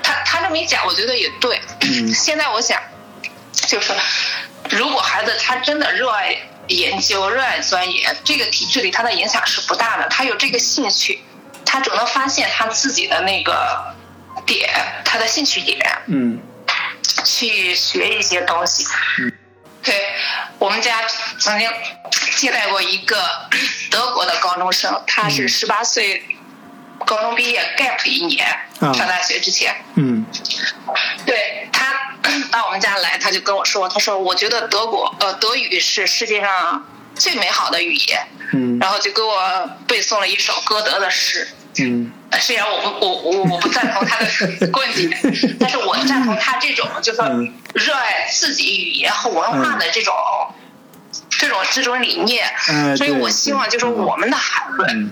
[0.00, 1.60] 他他这么一讲，我觉得也对。
[2.14, 2.80] 现在我想，
[3.52, 3.92] 就是
[4.70, 6.36] 如果孩子他真的热爱
[6.68, 10.08] 研究、热爱钻研，这个体制里他的影响是不大的。
[10.08, 11.20] 他有这个兴趣，
[11.66, 13.92] 他总能发现他自己的那个
[14.46, 14.70] 点，
[15.04, 16.40] 他的兴趣点，嗯，
[17.24, 18.84] 去学一些东西。
[19.20, 19.32] 嗯
[19.84, 19.94] 对，
[20.58, 21.02] 我们家
[21.38, 21.70] 曾经
[22.36, 23.22] 接待过一个
[23.92, 26.24] 德国的高中生，他是十八岁，
[27.04, 28.46] 高中毕业 gap 一年，
[28.80, 29.76] 上大学之前。
[29.96, 30.24] 嗯，
[31.26, 32.14] 对他
[32.50, 36.82] 到我们家来，他就跟我说，他说我觉得德国呃德语是世界上
[37.14, 38.26] 最美好的语言。
[38.54, 41.46] 嗯，然后就给我背诵了一首歌德的诗。
[41.78, 44.26] 嗯，虽然我不我我我不赞同他的
[44.70, 45.10] 观点，
[45.58, 47.20] 但是我赞同他这种就是
[47.74, 50.14] 热爱自己语言和文化的这种
[51.30, 52.52] 这种这种理念。
[52.68, 55.08] 嗯，所以我希望就是我们的孩子，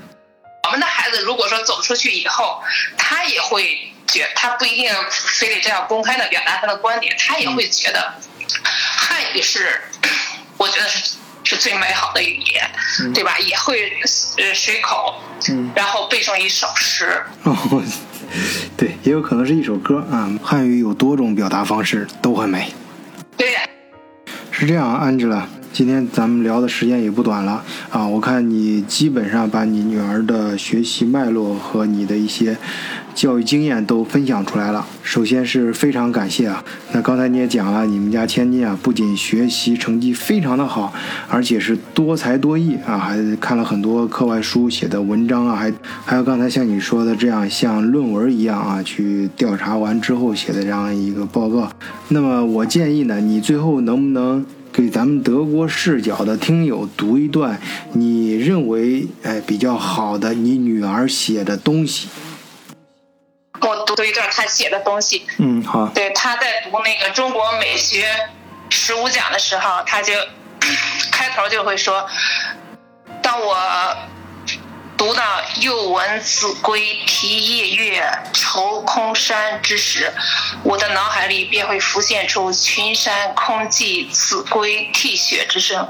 [0.65, 2.63] 我们的孩子如果说走出去以后，
[2.97, 8.15] 他也会觉他不一定非得这样公开的表达他的观点，他也会觉得
[8.65, 9.81] 汉语是，
[10.59, 11.17] 我觉得是。
[11.53, 13.39] 是最美好的语言，对吧？
[13.39, 13.93] 也会
[14.39, 15.15] 呃随口，
[15.75, 17.23] 然后背诵一首诗。
[17.43, 17.83] 哦，
[18.75, 20.33] 对，也有可能是一首歌啊。
[20.43, 22.73] 汉语有多种表达方式，都很美。
[23.37, 23.55] 对，
[24.51, 25.43] 是这样，，Angela。
[25.75, 28.07] 今天咱们聊的时间也不短了啊！
[28.07, 32.55] 我看你基本上把你女儿的学习脉络和你的一些
[33.15, 34.87] 教育经验都分享出来了。
[35.03, 36.65] 首先是非常感谢啊！
[36.93, 40.93] 那刚才你也讲了，你们家千金啊，不仅学习成绩非常的好，
[41.29, 45.73] 而且是多才多艺啊，还看了很多课外书写的文章啊，还
[46.05, 51.71] 还有刚才像你说的这样像论文一样啊，去调查完之后写的这样一个报告。
[52.09, 54.45] 那么我建议呢，你最后能不能？
[54.73, 57.61] 给咱们德国视角的听友读一段
[57.93, 62.09] 你认为哎比较好的你女儿写的东西。
[63.63, 65.27] 我读一段他写的东西。
[65.39, 65.87] 嗯，好。
[65.95, 68.07] 对，他在读那个中国美学
[68.71, 70.13] 十五讲的时候，他就
[71.11, 72.09] 开头就会说
[73.23, 73.57] ：“当我。”
[75.03, 80.15] 读到“又闻子规啼夜月，愁空山”之时，
[80.63, 85.89] 我的脑海里便会浮现出群山空寂、子规啼血之声。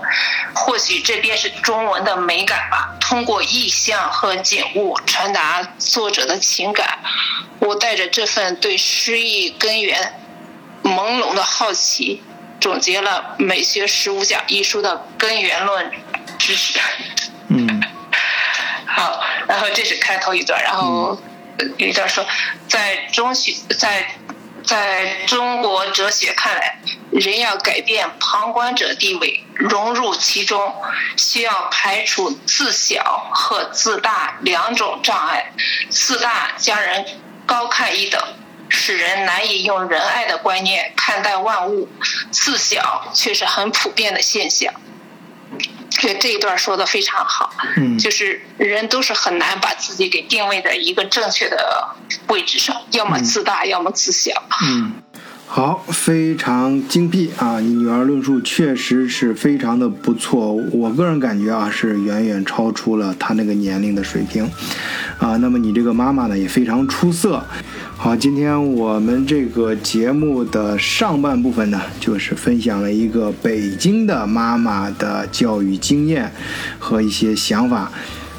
[0.55, 2.97] 或许这便是中文的美感吧。
[2.99, 6.99] 通过意象和景物传达作者的情感，
[7.59, 10.23] 我带着这份对诗意根源
[10.83, 12.23] 朦胧的好奇，
[12.59, 15.93] 总结了《美学十五讲》一书的根源论
[16.39, 16.81] 知识。
[18.97, 19.03] 嗯。
[19.03, 21.19] 好，然后这是开头一段，然后
[21.79, 22.25] 有一段说，
[22.69, 24.15] 在中学，在
[24.65, 26.79] 在中国哲学看来，
[27.11, 30.75] 人要改变旁观者地位，融入其中，
[31.17, 35.53] 需要排除自小和自大两种障碍。
[35.91, 37.05] 自大将人
[37.45, 38.23] 高看一等，
[38.69, 41.89] 使人难以用仁爱的观念看待万物；
[42.31, 44.73] 自小却是很普遍的现象。
[46.03, 51.89] 对这一段说的非常好，嗯，就是人都是很难把自己给定位在一个正确的
[52.27, 54.33] 位置上，要么自大，要么自小。
[54.65, 54.95] 嗯，
[55.47, 57.61] 好，非常精辟啊！
[57.61, 64.51] 你女儿论述确实是非常的不错，我个人感觉啊是远远超出了她那个年龄的水平，
[65.21, 67.41] 啊，那么你这个妈妈呢也非常出色。
[68.03, 76.33] 好，今天我们这个节目的上半部分呢，就是分享了一个北京的妈妈的教育经验
[76.81, 77.93] 和一些想法。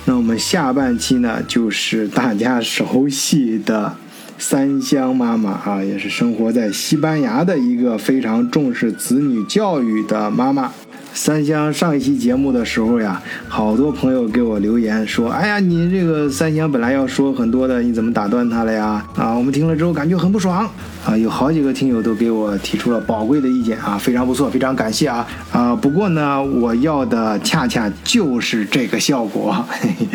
[0.04, 3.96] 那我们下半期呢，就是大家熟悉的。
[4.38, 10.74] 三香妈妈啊，也是生活在西班牙的一个非常重视子女教育的妈妈。
[11.14, 20.68] 三香上一期节目的时候呀，好多朋友给我留言说：“哎呀，你这个三香本来要说很多的，你怎么打断他了呀？”啊，我们听了之后感觉很不爽。
[21.06, 25.76] 啊，有好几个听友都给我提出了宝贵的意见啊，非常不错，非常感谢啊啊！
[25.76, 29.54] 不过呢，我要的恰恰就是这个效果。
[29.70, 30.08] 嘿 嘿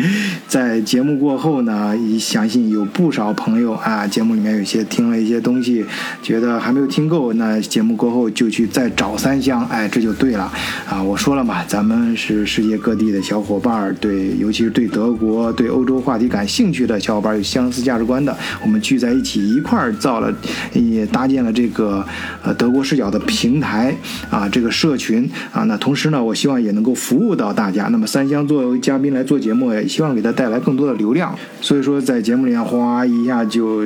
[0.47, 5.85] 在节目过后呢，相信有不少朋友啊，节目里面有些听了一些东西，
[6.23, 10.51] 觉得还没有听够，那节目过后就去再找三香，哎，这就对了
[10.89, 11.03] 啊！
[11.03, 20.33] 我说了嘛，咱们是世界各地的小伙伴儿，对，尤其是对德国、对欧洲话题感兴趣的小伙伴，有相似价值观的，我们聚在一起一块儿造了。
[20.73, 22.03] 也搭建了这个
[22.43, 23.95] 呃德国视角的平台
[24.31, 27.87] 啊，这个社群啊，那同时呢，我希望也能够服务到大家。
[27.89, 31.35] 那么三香作为嘉宾来做节目，也希望给他带来更多的流量。
[31.61, 33.85] 所以说，在节目里面哗一下就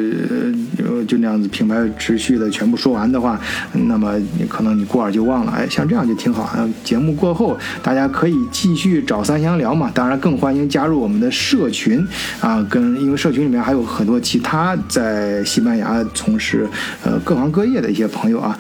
[0.78, 3.38] 就就那样子品牌持续的全部说完的话，
[3.74, 5.52] 那么你可能你过耳就忘了。
[5.52, 6.58] 哎，像这样就挺好。
[6.94, 9.90] 节目过后，大家可以继续找三香聊嘛。
[9.96, 12.08] 当然，更欢迎加入我们的社群
[12.40, 16.70] 啊，跟因为社群里面还有很多其他在西班牙从事。
[17.04, 18.56] 呃，各行各业的一些朋友啊，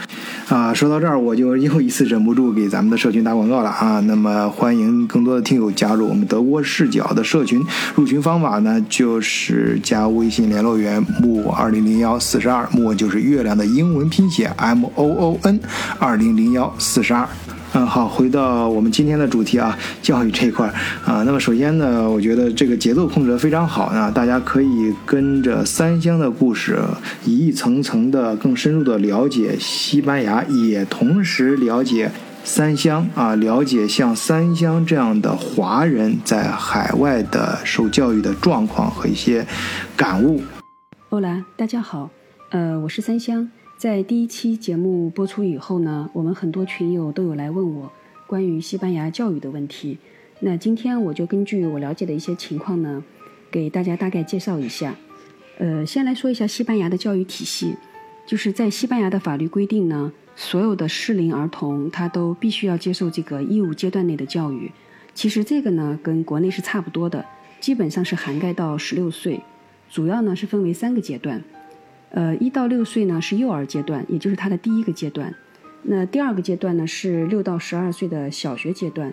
[0.47, 3.99] 啊，说到这儿，我就又一次忍不住给咱们的社群打广告了啊。
[4.07, 7.63] 那么，欢迎更多的听友加入我们德国视角的社群。
[7.93, 15.59] 入群方法呢，就是加微信联络员木二零零幺四十二，木就是月亮的英文拼写 M O O N
[15.99, 17.29] 二零零幺四十二。
[17.75, 20.71] 嗯，好，回到我们今天的主题啊，教育这一块
[21.03, 21.23] 啊。
[21.23, 26.79] 那么首先呢，我觉得这个节奏控制的非常好啊，大家可以跟着三香的故事，
[27.25, 32.11] 一层层的更深入的了解西班牙，也同时了解
[32.43, 39.47] 三香啊，了解像三香这样的华人在海外的受教育的状况和一些
[39.97, 40.43] 感悟。
[41.09, 42.11] 欧兰，大家好，
[42.51, 43.49] 呃，我是三香。
[43.83, 47.91] 在第一期节目播出以后呢，我们很多群友都有来问我
[48.25, 49.97] 关于西班牙教育的问题。
[50.39, 53.03] 那今天我就根据我了解的一些情况呢，
[53.51, 54.95] 给大家大概介绍一下。
[55.57, 57.75] 呃，先来说一下西班牙的教育体系，
[58.25, 64.71] 就是在西班牙的法律规定呢，所有的适龄儿童他都必须要接受这个义务阶段内的教育。
[65.13, 67.25] 其实这个呢跟国内是差不多的，
[67.59, 69.41] 基本上是涵盖到十六岁，
[69.91, 71.43] 主要呢是分为三个阶段。
[72.13, 75.33] 呃，一到六岁呢是幼儿阶段，也就是他的第一个阶段。
[75.81, 79.11] 那第二个阶段呢是六到十二岁的小学阶段，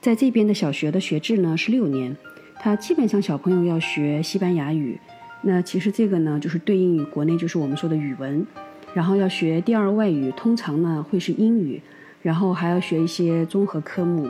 [0.00, 2.16] 在这边的小学的学制呢是六年，
[2.56, 4.98] 他基本上小朋友要学西班牙语。
[5.42, 8.44] 那其实这个呢就是对应于国内就是我们说的语文，
[8.92, 11.80] 然后要学第二外语，通常呢会是英语，
[12.22, 14.28] 然后还要学一些综合科目，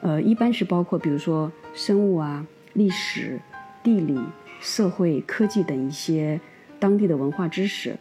[0.00, 3.38] 呃，一般是包括比如说生物啊、历史、
[3.82, 4.18] 地理、
[4.62, 6.40] 社会科技等一些。
[6.80, 7.94] 当地的文化知识，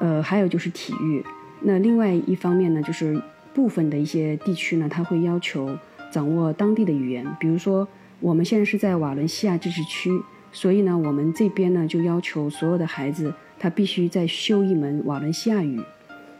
[0.00, 1.24] 呃，还有就是体育。
[1.62, 3.20] 那另外一方面呢，就是
[3.54, 5.78] 部分的一些地区呢，他会要求
[6.10, 7.26] 掌握当地的语言。
[7.40, 7.88] 比如说，
[8.20, 10.10] 我们现在是在瓦伦西亚自治区，
[10.52, 15.80] 所以呢，我们这边呢就要求所有的孩子他必须再修一门瓦伦西亚语，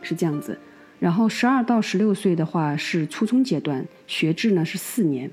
[0.02, 0.58] 是这样子。
[0.98, 5.30] 然后十二到十六岁的话是初中阶段，学制呢是四年。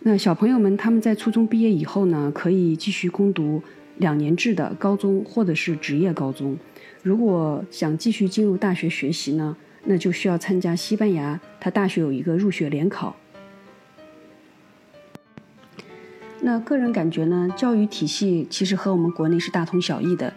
[0.00, 3.62] 那小朋友们他们在初中毕业以后呢，可以继续攻读。
[3.98, 6.56] 两年制的高中或者是职业高中，
[7.02, 13.16] 如果想继续进入大学学习呢，那就需要参加西班牙，它大学有一个入学联考。
[16.40, 20.32] 那个人感觉呢，教育体系其实和我们国内是大同小异的，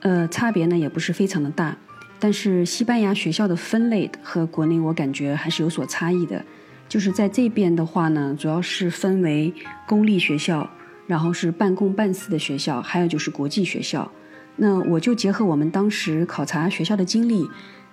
[0.00, 1.76] 呃，差别呢也不是非常的大。
[2.18, 6.44] 但是西班牙学校的分类和国内我感觉还是有所差异的，
[6.88, 9.54] 就是在这边的话呢，主要是分为
[9.86, 10.68] 公立学校。
[11.06, 14.10] 然后是半公半私的学校，还有就是国际学校。
[14.56, 17.48] 那我就结合我们当时考察学校的经历，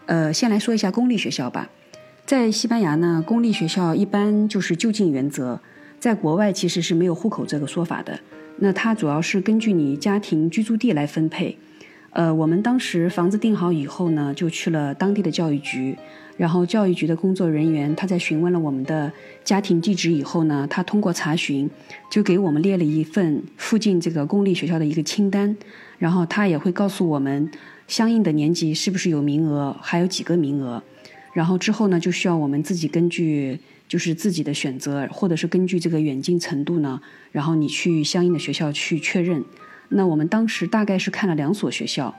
[0.06, 1.70] 呃，先来说一下公立学校吧。
[2.26, 5.60] 在西班牙呢，公立学校一般就是就近原则，
[6.00, 8.20] 在国外其实是没有户口这个说法的。
[8.58, 11.58] 那它主要是根据你家庭居住地来分配。
[12.12, 15.98] 呃，我们当时房子定好以后呢，就去了当地的教育局。
[16.42, 21.70] 然后教育局的工作人员他在询问了我们的家庭地址以后呢，他通过查询
[22.10, 25.56] 就给我们列了一份附近这个公立学校的一个清单。
[26.00, 27.48] 然后他也会告诉我们
[27.88, 30.82] 相应的年级是不是有名额，还有几个名额。
[31.32, 37.00] 然后之后呢，就需要我们自己根据就是自己的选择，或者是根据这个远近程度呢，
[37.32, 39.46] 然后你去相应的学校去确认。
[39.90, 42.16] 那我们当时大概是看了两所学校，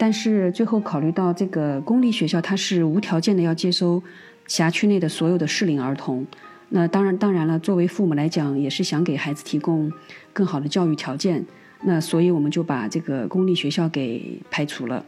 [0.00, 4.02] 但是最后考虑到这个公立学校它是无条件的要接收
[4.46, 6.26] 辖区内的所有的适龄儿童。
[6.70, 9.92] 那当然，当然了，作为父母来讲，也是想给孩子提供
[10.32, 11.44] 更好的教育条件。
[11.82, 15.04] 那所以我们就把这个公立学校给排除了。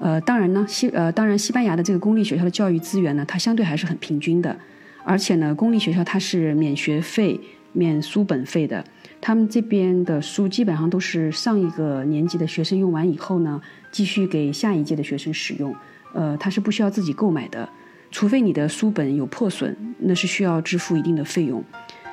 [0.00, 4.58] 呃，当然呢，西呃，当然西班牙的这个公立学校的教育资源呢，它相对还是很平均的。
[5.04, 7.38] 而且呢，公立学校它是免学费、
[7.74, 8.82] 免书本费的。
[9.20, 13.60] 他们这边的书基本上都是上一个年级的学生用完以后呢，
[13.90, 15.74] 继续给下一届的学生使用。
[16.12, 17.68] 呃，他是不需要自己购买的，
[18.10, 21.62] 除非你的书本有破损，那是需要支付一定的费用。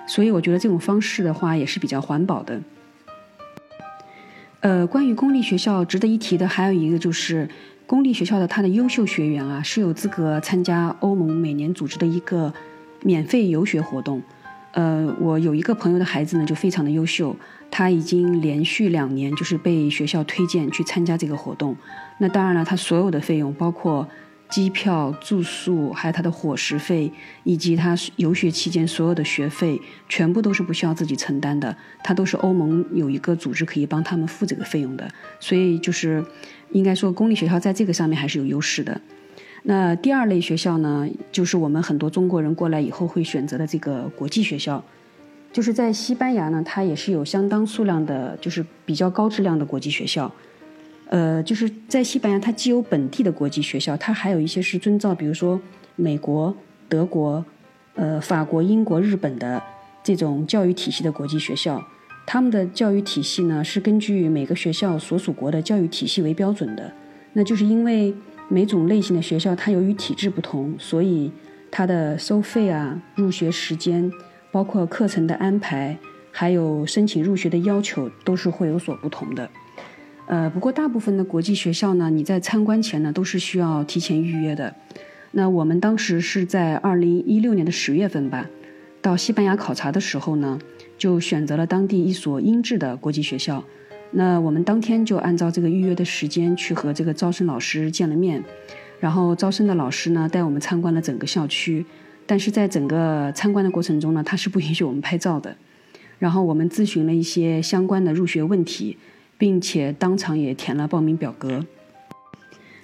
[0.08, 2.62] 所以我觉得这种方式的话也是比较环保的。
[4.62, 7.50] 呃，关于公立学校值得一提的还有一个就是，
[7.86, 12.54] 公立学校的它的优秀学员啊是有资格参加欧盟每年组织的一个
[13.04, 14.21] 免费游学活动。
[14.71, 17.36] 呃，我有一个朋友的孩子呢，就非常的优秀，
[17.69, 21.75] 他已经连续两年就是被学校推荐去参加这个活动。
[22.19, 24.07] 那当然了，他所有的费用，包括
[24.49, 27.12] 机票、住宿，还有他的伙食费，
[27.43, 31.75] 以及他游学期间所有的学费，全部都是不需要自己承担的。
[32.03, 35.10] 他都是欧盟有一个组织可以帮他们付这个费用的。
[35.39, 36.23] 所以就是，
[36.71, 39.01] 应该说公立学校在这个上面还是有优势的。
[39.63, 44.84] 那第二类学校呢，就是我们很多中国人过来以后会选择的这个国际学校，
[45.54, 50.32] 就是在西班牙呢，它也是有相当数量的，就是比较高质量的国际学校。
[51.10, 55.62] 呃，就是在西班牙，它既有本地的国际学校，它还有一些是遵照，比如说
[55.95, 56.56] 美国、
[56.89, 57.45] 德国、
[57.93, 59.62] 呃法国、英国、日本的
[60.04, 61.80] 这种教育体系的国际学校。
[62.26, 66.91] 他们的教育体系呢，是根据每个学校所属国的教育体系为标准的。
[67.34, 68.12] 那就是因为。
[68.51, 71.31] 每种类型的学校，它由于体制不同，所以
[71.71, 74.11] 它的收费啊、入学时间、
[74.51, 75.97] 包括课程的安排，
[76.31, 79.49] 还有申请入学的要求，都是会有所不同的。
[80.27, 84.75] 呃，不过大部分的国际学校呢，你在参观前呢，都是需要提前预约的。
[85.31, 88.49] 那我们当时是在二零一六年的十月份吧，
[89.01, 90.59] 到西班牙考察的时候呢，
[90.97, 93.63] 就选择了当地一所英制的国际学校。
[94.13, 98.43] 那我们当天就按照这个预约的时间去和这个招生老师见了面，
[99.00, 101.86] 然后招生的老师呢带我们参观了整个校区，
[102.26, 105.56] 但是在整个参观的过程中呢，他是不允许我们拍照的。
[106.19, 108.97] 然后我们咨询了一些相关的入学问题，
[109.38, 111.65] 并且当场也填了报名表格。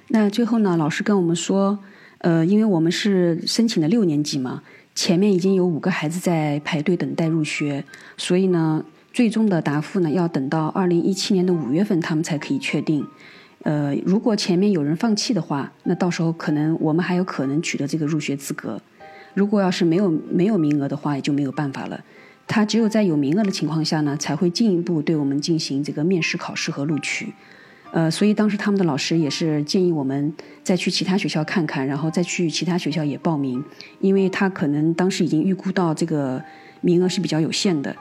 [0.07, 1.77] 那最后呢，老师跟我们说，
[2.19, 4.63] 呃，因为我们是申请的六年级嘛，
[4.95, 7.83] 前面已经有五个孩子在排队等待入学，
[8.15, 8.85] 所以呢。
[9.17, 13.03] 最终的答复呢，要等到二零一七年的五月份，他们才可以确定。
[13.63, 18.79] 呃，如果前面有人放弃的话，那到时候可能我们还有可能取得这个入学资格。
[19.33, 21.99] 如果要是没有没有名额的话，也就没有办法了。
[22.45, 27.33] 他只有在有名额的情况下呢，才会进一步对我们进行这个面试考试和录取。
[27.91, 30.31] 呃，所以当时他们的老师也是建议我们
[30.63, 33.63] 再去其他学校看看，然后再去其他学校也报名，
[33.99, 36.39] 因为他可能当时已经预估到这个
[36.81, 37.95] 名额是比较有限的。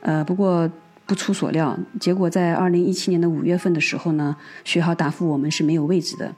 [0.00, 0.70] 呃，不过
[1.06, 6.32] 不出所料，结果在二零一七年的五月份的时候呢，学校答复我们是没有位置的。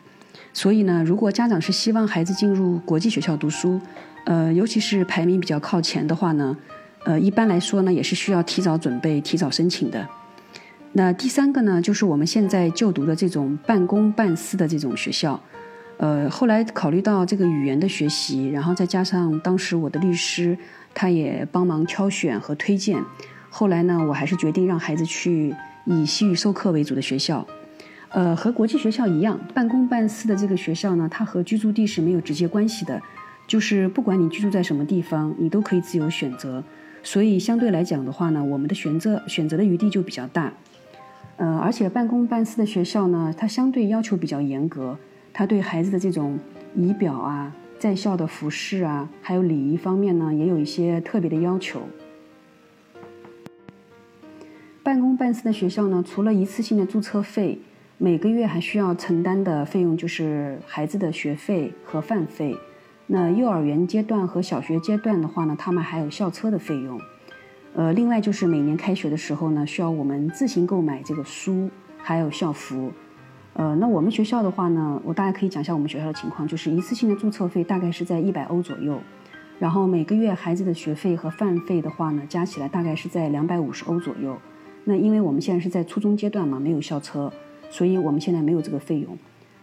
[0.52, 3.80] 所以呢，如果家长是希望孩子进入国际学校读书，
[4.24, 6.56] 呃，尤其是排名比较靠前的话呢，
[7.04, 10.06] 呃，一般来说呢，也是需要提早准备、提早申请的。
[10.92, 15.40] 那第三个呢，就是我们现在就读的这种半公半私的这种学校。
[15.96, 20.58] 呃，后来考虑到这个语言的学习，然后再加上当时我的律师
[20.92, 23.02] 他也帮忙挑选和推荐。
[23.54, 27.46] 后来呢，我还是决定让孩子去以西语授课为主的学校，
[28.08, 33.02] 呃，和国际学校一样，半公半私的这个学校呢，它和居住地是没有直接关系的，
[33.46, 36.64] 就是不管你居住在什么地方，你都可以自由选择。
[37.02, 40.50] 所以相对来讲的话呢，我们的选择选择的余地就比较大。
[41.36, 44.96] 呃，而且半公半私的学校呢，它相对要求比较严格，
[45.34, 46.38] 它对孩子的这种
[46.74, 51.82] 仪表啊、在校的服饰啊，还有礼仪方面呢，也有一些特别的要求。
[54.84, 57.60] 半公半私的学校呢，除了一次性的注册费，
[57.98, 62.56] 每个月还需要承担的费用就是孩子的学费和饭费。
[63.06, 67.00] 那幼儿园阶段和小学阶段的话呢，他们还有校车的费用。
[67.74, 72.92] 呃，另外就是每年开学的时候呢，需要我们自行购买这个书，还有校服。
[73.52, 79.00] 呃，那我们学校的话呢，我大概可以讲一下我们学校的情况，就是一次性的注册费大概是在一百欧左右，
[79.60, 84.36] 然后每个月孩子的学费和饭费的话呢，加起来大概是在两百五十欧左右。
[84.84, 87.32] 那因为我们现在是在初中阶段嘛，没有校车，
[87.70, 89.16] 所以我们现在没有这个费用。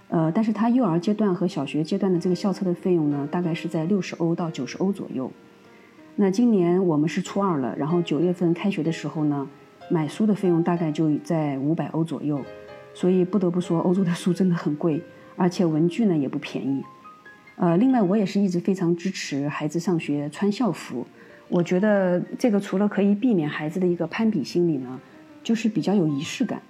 [0.08, 5.32] 呃，但是他幼儿阶段和小学阶段的这个校车的费用呢，大概是在六十欧到九十欧左右。
[6.16, 9.48] 那今年我们是初二了，然后九月份开学的时候呢，
[9.90, 12.42] 买书的费用大概就在五百欧左右。
[12.94, 15.02] 所以不得不说，欧洲的书真的很贵，
[15.36, 16.84] 而且文具呢也不便宜。
[17.58, 21.06] 呃，另外我也是一直非常支持孩子上学穿校服。
[21.50, 25.00] 我觉得这个除了可以避免孩子的一个攀比心理呢，
[25.44, 26.62] 就是比较有仪式感。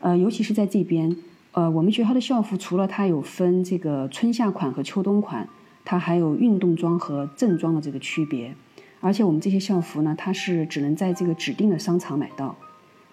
[0.00, 1.16] 呃，尤其是在这边，
[1.52, 5.48] 呃，我们学校的校服除了它有分这个春夏款和秋冬款，
[5.84, 8.54] 它还有运动装和正装的这个区别。
[9.00, 12.56] 而且我们这些校服呢，它是只能在这个指定的商场买到。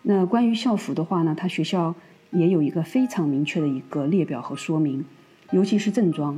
[0.03, 1.95] 那关于校服的话呢，它学校。
[2.31, 5.05] 也有一个非常明确的一个列表和说明，
[5.51, 6.37] 尤其是正装，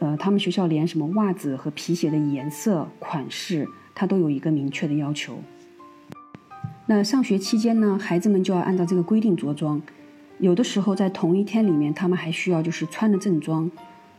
[0.00, 5.40] 呃，他们学校连什么袜子和皮鞋的颜色、款式，它都有一个明确的要求。
[6.86, 9.82] 那上学期间呢，孩子们就要按照这个规定着装，
[10.38, 13.68] 有的时候在同一天里面，他们还需要就是穿的正装，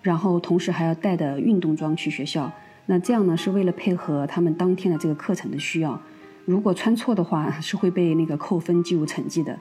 [0.01, 2.51] 然后同时还要带的运动装去学校。
[2.87, 6.01] 那这样呢，是为了配合他们当天的这个课程的需要。
[6.45, 9.57] 如果穿错的话，是会被那个扣分记入成绩的。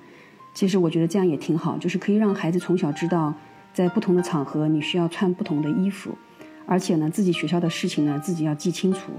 [0.55, 3.35] 其实我觉得这样也挺好，就是可以让孩子从小知道，
[3.75, 6.17] 在不同的场合你需要穿不同的衣服，
[6.65, 9.13] 而且呢，自己学校的事情呢自己要记清楚。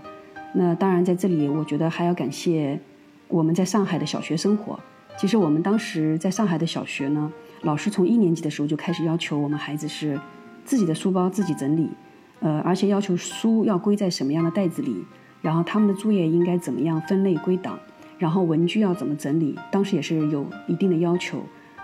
[0.59, 2.79] 那当然在这里，我觉得还要感谢
[3.27, 4.79] 我们在上海的小学生活。
[5.15, 7.31] 其实我们当时在上海的小学呢，
[7.61, 10.19] 老师从一年级的时候就开始要求我们孩子是
[10.65, 11.87] 自己的书包自己整理，
[12.39, 15.05] 呃，而且要求书要归在什么样的袋子里，
[15.43, 17.77] 然后他们的作业应该怎么样分类归档。
[18.17, 21.43] 然后文具要怎么整理，当时也是有一定的要求。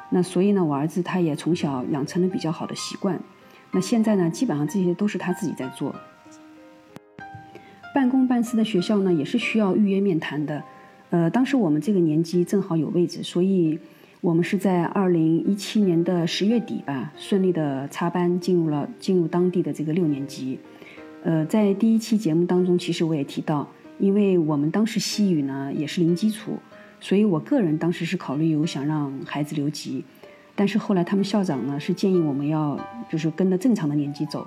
[0.10, 3.20] 那所以呢，我儿子他也从小养成了比较好的习惯。
[3.70, 5.94] 那现在呢，基本上这些都是他自己在做。
[7.94, 10.64] 半公半私的学校呢，也是需要预约面谈的。
[11.12, 13.80] 呃，当时我们这个年级正好有位置，所以
[14.22, 20.60] 我们是在二零一七年的十月底吧，顺利的插班进入了进入当地的这个六年级。
[21.24, 23.68] 呃，在第一期节目当中，其实我也提到。
[24.00, 26.58] 因为我们当时西语呢也是零基础，
[27.00, 30.04] 所以我个人当时是考虑有想让孩子留级，
[30.56, 32.78] 但是后来他们校长呢是建议我们要
[33.08, 34.46] 就是跟着正常的年级走，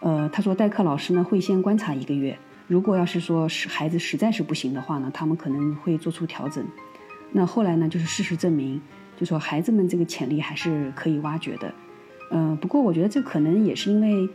[0.00, 2.38] 呃，他说代课老师呢会先观察一个月，
[2.68, 6.64] 如果要是说是孩子实在是不行的话呢，他们可能会做出调整。
[7.32, 8.80] 那后来呢就是事实证明，
[9.16, 11.74] 就说孩子们这个潜力还是可以挖掘的，
[12.30, 14.28] 嗯，不过我觉得这可能也是因为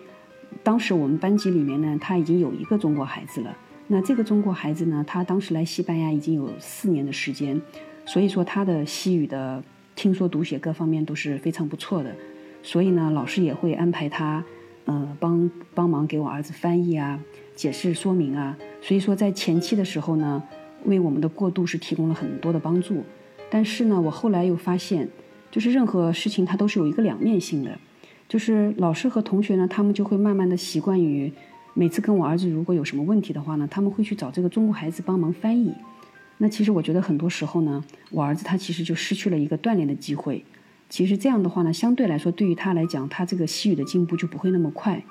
[0.63, 3.55] 当时我们班级里面呢他已经有一个中国孩子了。
[3.88, 7.61] 那这个中国孩子呢，他当时来西班牙已经有四年的时间，
[8.05, 9.63] 所以说他的西语的
[9.95, 12.15] 听说读写各方面都是非常不错的，
[12.63, 14.43] 所以呢，老师也会安排他，
[14.86, 17.19] 呃，帮帮忙给我儿子翻译啊，
[17.55, 20.41] 解释说明啊，所以说在前期的时候呢，
[20.85, 23.03] 为我们的过渡是提供了很多的帮助。
[23.49, 25.07] 但是呢，我后来又发现，
[25.51, 27.77] 就是任何事情它都是有一个两面性的，
[28.27, 31.31] 就是老师和同学呢，他们就会慢慢的习惯于。
[31.75, 35.73] 每次跟我儿子如果有什么问题的话呢，他们会去找这个中国孩子帮忙翻译。
[36.37, 40.45] 那其实我觉得很多时候呢，我儿子他其实就失去了一个锻炼的机会。
[40.87, 45.03] 其实这样的话呢，相对来说对于他来讲，他这个西语的进步就不会那么快。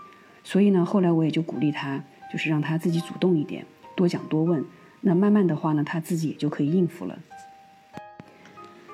[0.45, 4.65] 所以呢，后来我也就鼓励他，就是让他自己主动一点，多讲多问。
[5.03, 7.19] 那慢慢的话呢，他自己也就可以应付了。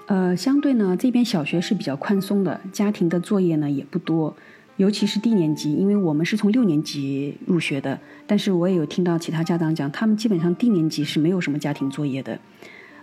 [0.07, 4.35] 呃，相对呢，这边小学是比较宽松的，家庭的作业呢也不多。
[4.77, 12.39] 尤其是低年级，因为我们是从六年级入学的，但是我也有听到其他家长讲，他们基本上低年级是没有什么家庭作业的，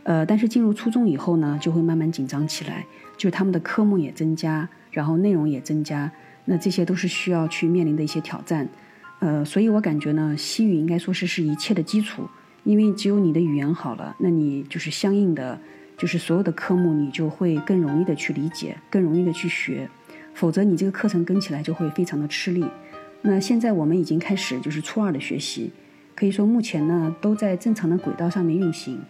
[0.03, 2.85] 呃，但是进入初中以后呢，就会慢慢紧张起来，
[3.17, 6.09] 就是他们的科目也增加，然后内容也增加，
[6.45, 8.69] 那这些都是需要去面临的一些挑战，
[9.25, 12.29] 呃，所以我感觉呢，西语应该说是是一切的基础，
[12.63, 15.59] 因为只有你的语言好了，那你就是相应的，
[15.97, 19.89] 就是所有的科目你就会更容易的去理解，更容易的去学。
[20.35, 22.63] 否则你这个课程跟起来就会非常的吃力。
[23.23, 25.71] 那现在我们已经开始就是初二的学习，
[26.13, 29.01] 可以说目前呢都在正常的轨道上面运行。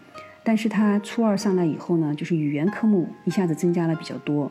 [0.45, 4.49] 但是他初二上来以后呢，就是语言科目一下子增加了比较多。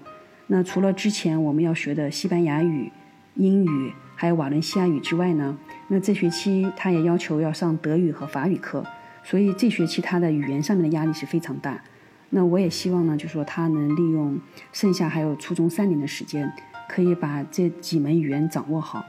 [0.48, 2.92] 那除了之前我们要学的西班牙语、
[3.36, 5.56] 英语，还有瓦伦西亚语之外呢，
[5.88, 8.84] 那这学期他也要求要上德语和法语课，
[9.22, 11.82] 所以这学期他的语言上面的压力是非常大。
[12.30, 14.38] 那我也希望呢，就是说他能利用
[14.72, 16.50] 剩下还有初中三年的时间，
[16.88, 19.04] 可以把这几门语言掌握好。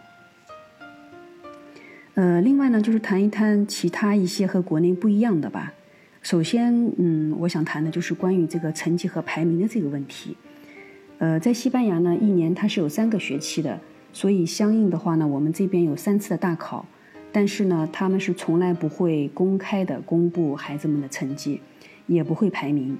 [2.14, 5.74] 呃，另外呢，就是谈一谈其他一些和国内不一样的吧。
[6.22, 10.38] 首先，嗯，我想谈的就是关于这个成绩和排名的这个问题。
[11.18, 13.80] 呃，在西班牙呢，一年它是有三个学期的，
[14.16, 16.86] 所以相应的话呢，我们这边有三次的大考，
[17.34, 21.59] 但是呢，他们是从来不会公开的公布孩子们的成绩，
[22.07, 22.97] 也不会排名。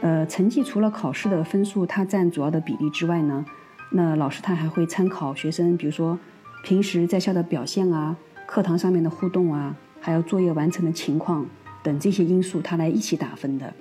[0.00, 3.44] 呃，成绩除了考试的分数它占主要的比例之外呢，
[3.92, 6.18] 那老师他还会参考学生，比如说
[6.64, 11.46] 平时在校的表现啊，课堂上面的互动啊，还有作业完成的情况
[11.84, 13.72] 等这些因素，他来一起打分的。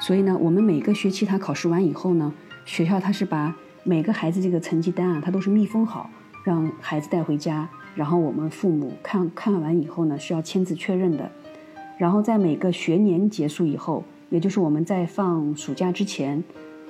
[0.00, 2.32] 所以呢，我们每个学期他考试完以后呢，
[2.64, 3.54] 学校他是把
[3.84, 6.10] 每个孩子这个成绩单啊，他都是密封好，
[6.44, 11.30] 让孩子带回家，然后我们父母看看完以后呢，需要签字确认的。
[11.98, 16.42] 然后在每个学年结束以后，也就是我们在放暑假之前，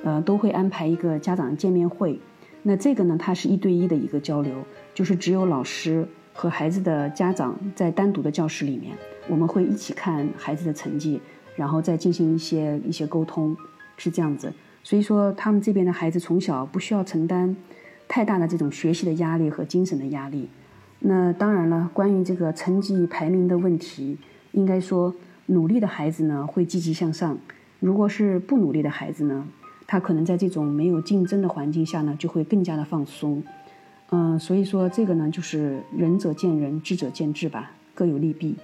[0.05, 2.18] 呃，都会安排一个家长见面会。
[2.62, 4.55] 那这个呢，它是一对一的一个交流，
[4.94, 8.96] 就是只有老师和孩子的家长在单独的教室里面，
[9.28, 11.20] 我们会一起看孩子的成绩，
[11.57, 13.55] 然后再进行一些一些沟通，
[13.96, 14.53] 是这样子。
[14.84, 17.55] 所以说，他们这边的孩子从小不需要承担
[18.09, 20.48] 太大的这种学习的压力和精神的压力。
[21.00, 24.18] 那当然了，关于这个成绩排名的问题，
[24.53, 25.14] 应该说
[25.46, 27.36] 努力的孩子呢会积极向上，
[27.80, 29.46] 如果是不努力的孩子呢？
[29.84, 33.42] 他可能在这种没有竞争的环境下呢，就会更加的放松，
[34.11, 38.57] 嗯，所以说这个呢，就是仁者见仁，智者见智吧，各有利弊。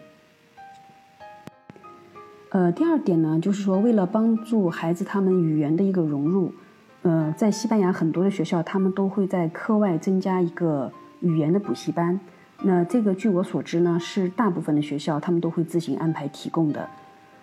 [2.51, 6.55] 呃，第二点呢，就是说为了帮助孩子他们语言的一个融入，
[7.03, 12.19] 呃，在西班牙很多的学校，他们都会在课外增加一个语言的补习班。
[12.63, 16.89] 那这个据我所知呢，是大部分的学校他们都会自行安排提供的。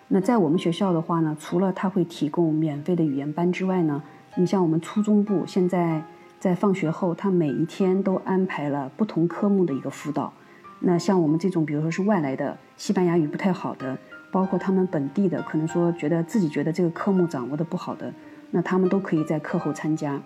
[0.08, 4.02] 那在我们学校的话呢，除了他会提供免费的语言班之外呢，
[4.36, 6.02] 你像我们初中部现在
[6.38, 10.32] 在放学后，他每一天都安排了不同科目的一个辅导。
[10.80, 13.96] 那像我们这种，比如说是外来的西班牙语不太好的，
[14.30, 18.12] 包括他们本地的，可能说觉得自己觉得这个科目掌握的不好的，
[18.50, 20.20] 那他们都可以在课后参加。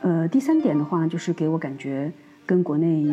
[0.00, 2.12] 呃，第三点的话，就是给我感觉
[2.44, 3.06] 跟国内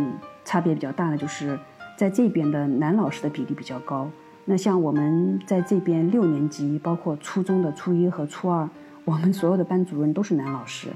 [0.46, 1.58] 差别比较大的，就是
[1.98, 4.10] 在这边的男老师的比例比较高。
[4.46, 8.70] 那像我们在这边六年级，包括初中的初一和初二，
[9.06, 10.90] 我们所有的班主任都是男老师。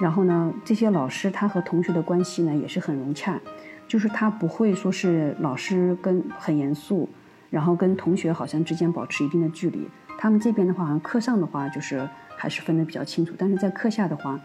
[0.00, 3.38] 然后呢，这些老师他和同学的关系呢也是很融洽，
[3.86, 7.08] 就是他不会说是老师跟很严肃，
[7.50, 9.88] 然后跟同学好像之间保持一定的距离。
[10.18, 14.38] 他们这边的话，好像课上的话就是还是分得比较清楚，但是在课下的话，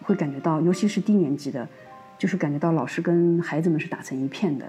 [0.00, 1.68] 会感觉到，尤其是低年级的，
[2.18, 4.66] 就是感觉到老师跟孩子们是打成一片的。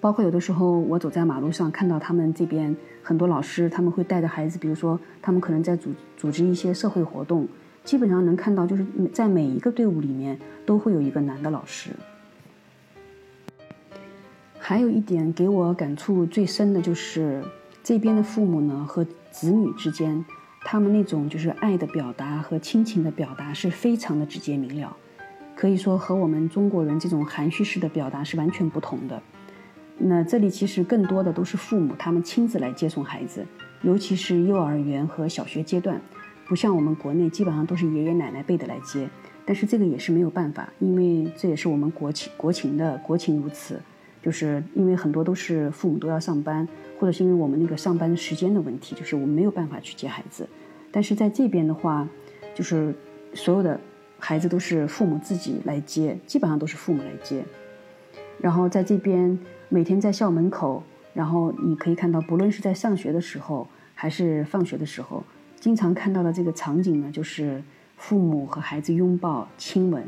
[0.00, 7.46] 包括有的时候，我走在马路上，看到他们这边很多老师，他们会带着孩子，比如说他们可能在组组织一些社会活动，
[7.84, 11.90] 基本上能看到，就是在每一个队伍里面都会有一个男的老师。
[14.70, 17.42] 还有一点给我感触最深的就是
[17.82, 20.24] 这边的父母呢和子女之间，
[20.60, 24.96] 他们那种就是爱的表达和亲情的表达是非常的直接明了，
[25.56, 29.20] 可以说和我们中国人这种含蓄式的表达是完全不同的。
[29.98, 33.44] 那这里其实更多的都是父母他们亲自来接送孩子，
[33.82, 36.00] 尤其是幼儿园和小学阶段，
[36.46, 39.10] 不像我们国内基本上都是爷爷奶奶辈的来接。
[39.44, 43.80] 但是这个也是没有办法，因为这也是我们国情国情的国情如此，
[44.22, 46.66] 就是因为很多都是父母都要上班，
[46.98, 50.48] 或者是因为我们那个上班时间的问题，就是我们没有办法去接孩子。
[50.90, 52.08] 但是在这边的话，
[52.54, 52.94] 就是
[53.34, 53.78] 所有的
[54.18, 57.44] 孩子都是父母自己来接，基本上都是父母来接，
[58.40, 59.38] 然后在这边。
[59.72, 60.82] 每天在校门口，
[61.14, 63.64] 然后你可以看到，不论是在上学的时候
[63.94, 65.22] 还是放学的时候，
[65.60, 67.62] 经常看到的这个场景呢，就是
[67.96, 70.04] 父母和孩子拥抱、亲吻，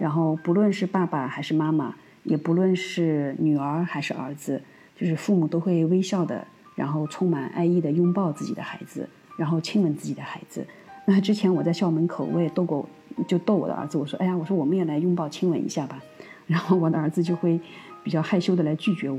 [0.00, 1.94] 然后不论是爸爸还是妈妈，
[2.24, 4.60] 也不论是女儿还是儿子，
[4.96, 9.08] 就是父母都会微笑的，然后充满爱意的拥抱自己的孩子，
[9.38, 10.66] 然后亲吻自己的孩子。
[11.06, 12.88] 那之前我在校门口，我也逗过，
[13.28, 16.02] 就逗我的儿子，我说：“哎呀，我说我们也来拥抱亲吻一下吧。”
[16.46, 17.60] 然后我的儿子就会。
[18.04, 19.18] 比较害羞的来拒绝我。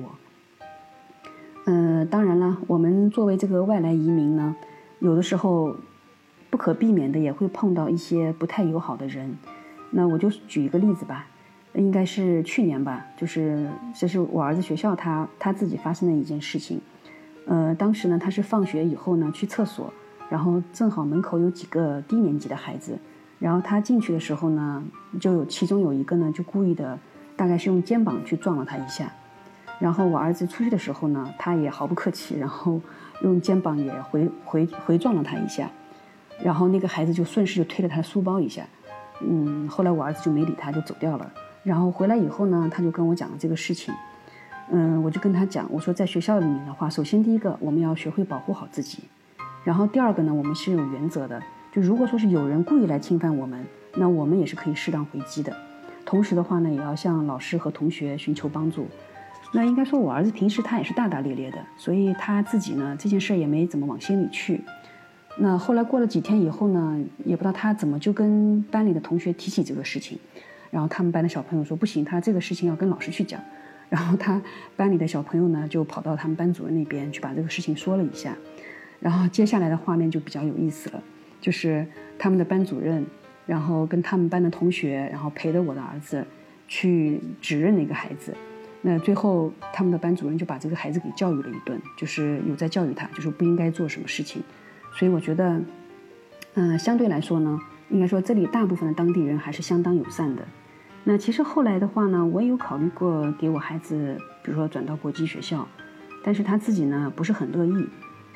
[1.66, 4.56] 嗯，当然了，我们作为这个外来移民呢，
[5.00, 5.76] 有的时候
[6.52, 9.36] 不可避免的也会碰到一些不太友好的人。
[9.90, 11.26] 那我就举一个例子吧，
[11.76, 16.82] 应该是去年吧，就是这是我儿子学校他他自己发生的一件事情。
[17.46, 19.94] 呃，当时呢，他是放学以后呢去厕所，
[20.30, 22.98] 然后正好门口有几个低年级的孩子，
[23.40, 24.84] 然后他进去的时候呢，
[25.20, 26.98] 就有其中有一个呢就故意的。
[27.38, 29.12] 大概是用肩膀去撞了他一下，
[29.78, 32.80] 然后我儿子出去的时候呢，他也毫不客气，然后
[33.24, 35.70] 用肩膀也回回回撞了他一下，
[36.42, 38.66] 然后那个孩子就顺势就推了他的书包一下，
[39.20, 41.30] 嗯，后来我儿子就没理他，就走掉了。
[41.66, 43.92] 然后回来以后呢，他就跟我讲了这个事情，
[44.72, 49.00] 嗯，我就跟他讲，我说在学校里面的话，首先第一个我们要学会保护好自己，
[49.64, 51.42] 然后第二个呢，我们是有原则的，
[51.74, 55.52] 就如果说是有人故意来侵犯我们，那我们也是可以适当回击的。
[56.06, 58.88] 同时的话呢，也要向老师和同学寻求帮助。
[59.52, 64.62] 那应该说，我儿子平时他也是大大咧咧的，所以他自己呢这件事也没怎么往心里去。
[65.38, 70.20] 那后来过了几天以后呢，也不知道他怎么就跟班里的同学提起这个事情，
[70.76, 73.40] 然后他们班的小朋友说不行，他这个事情要跟老师去讲。
[73.88, 74.42] 然后他
[74.76, 78.36] 班里的小朋友呢，就跑到他们班主任那边去把这个事情说了一下。
[79.00, 81.02] 然后接下来的画面就比较有意思了，
[81.40, 81.88] 就是
[82.20, 83.06] 他们的班主任，
[83.46, 86.28] 然后跟他们班的同学，然后陪着我的儿子
[86.68, 88.36] 去指认那个孩子。
[88.82, 94.44] 那最后他们的班主任就把这个孩子给教育了一顿，就是有在教育他，就是不应该做什么事情。
[94.92, 95.62] 所以我觉得，
[96.56, 97.58] 嗯，相对来说呢，
[97.90, 100.46] 应该说这里大部分的当地人还是相当友善的。
[101.08, 105.66] 那其实后来的话呢，我也有考虑过给我孩子，比如说转到国际学校，
[106.24, 107.88] 但是他自己呢不是很乐意，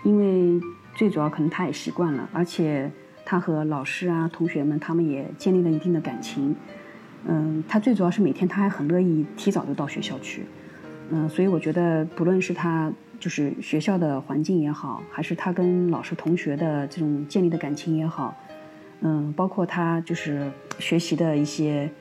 [0.04, 0.62] 因为
[0.96, 2.90] 最主要可能他也习惯了，而且
[3.26, 6.56] 他和老师啊、同学们他们也建立了一定的感情。
[7.26, 10.46] 嗯，他最主要是每天他还很乐意提早就到学校去。
[11.10, 12.92] 嗯，所以我觉得不论是他。
[13.20, 18.34] 就是学校的环境也好，还是他跟老师同学的这种建立的感情也好，
[19.02, 21.92] 嗯，包括他就是学习的一些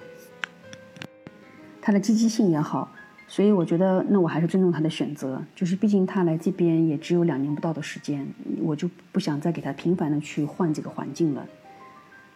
[1.89, 2.93] 他的积极性也好，
[3.27, 5.43] 所以我觉得那我还是尊重他的选择。
[5.55, 8.29] 就是毕竟他来这边也只有两年不到的时间，
[8.61, 11.47] 我就不想再给他频繁的去换这个环境了。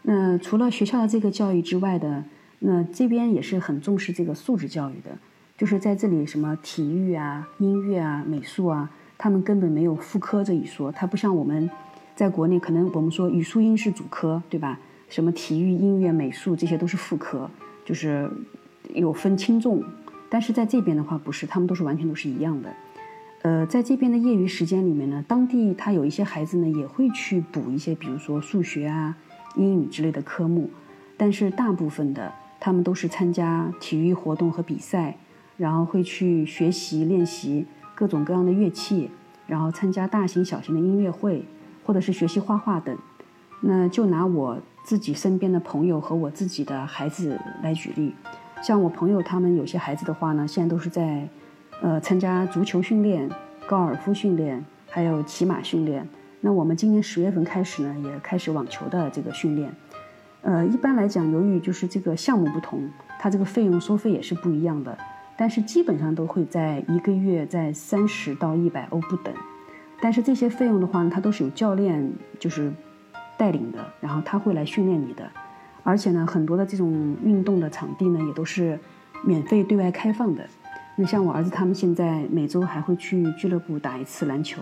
[0.00, 2.24] 那除了学校的这个教育之外的，
[2.61, 5.11] 那这边也是很重视这个素质教育的。
[5.59, 10.90] 就是在这里，什么体育啊、音乐啊、美术啊，他们根本没有副科这一说。
[10.90, 11.68] 他不像我们
[12.16, 14.80] 在国内，可能我们说语数英是主科，对吧？
[15.11, 17.50] 什么体育、音乐、美术这些都是副科，
[17.84, 18.30] 就是
[18.95, 19.83] 有分轻重。
[20.28, 22.72] 但是在这边的话，不是，他们都是完全都是一样的。
[23.43, 29.16] 呃，在这边的业余时间里面呢，当地他有一些孩子呢，也会去补一些，比如说数学啊、
[29.57, 30.70] 英语之类的科目。
[31.16, 35.16] 但是大部分的，他们都是参加体育活动和比赛。
[35.59, 39.11] 然后会去学习练习各种各样的乐器，
[39.47, 41.45] 然后参加大型小型的音乐会，
[41.85, 42.97] 或者是学习画画等。
[43.61, 48.14] 那就拿我自己身边的朋友和我自己的孩子来举例，
[48.62, 51.28] 像我朋友他们有些孩子的话呢，现在都是在，
[51.80, 53.28] 呃，参加足球训练、
[53.66, 56.08] 高尔夫训练，还有骑马训练。
[56.40, 59.68] 那我们今年十月份开始呢，也开始网球的这个训练。
[60.42, 62.88] 呃，一般来讲，由于就是这个项目不同，
[63.18, 64.96] 它这个费用收费也是不一样的。
[65.36, 69.34] 但是基本上都会在一个月在三十到一百欧不等，
[70.00, 72.72] 但是这些费用的话呢，它都是有教练就是
[73.36, 75.28] 带领的，然后他会来训练你的，
[75.83, 78.78] 而且呢，很多的这种运动的场地呢也都是
[79.24, 80.47] 免费对外开放的。
[80.97, 84.61] 那像我儿子他们现在每周还会去俱乐部打一次篮球。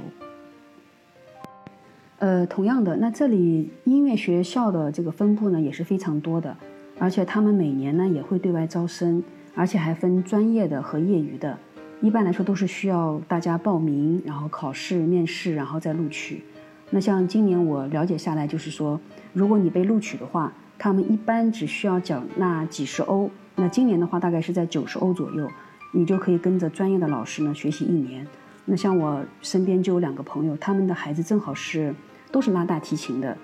[2.18, 6.56] 呃，同样的，那这里音乐学校的这个分布呢也是非常多的，
[6.98, 9.22] 而且他们每年呢也会对外招生。
[9.56, 11.58] 而且还分专业的和业余的，
[12.00, 16.44] 一般来说都是需要大家报名，然后考试、面试，然后再录取。
[16.90, 18.98] 那像今年我了解下来，就是说，
[19.32, 20.52] 如果你被录取的话，
[20.82, 23.30] 他们一般只需要缴纳几十欧。
[23.54, 25.46] 那今年的话，大概是在九十欧左右，
[25.92, 28.26] 你就可以跟着专业的老师呢学习一年。
[28.64, 31.94] 那像我身边就有两个朋友，他们的孩子正好是
[32.32, 33.36] 都是拉大提琴的，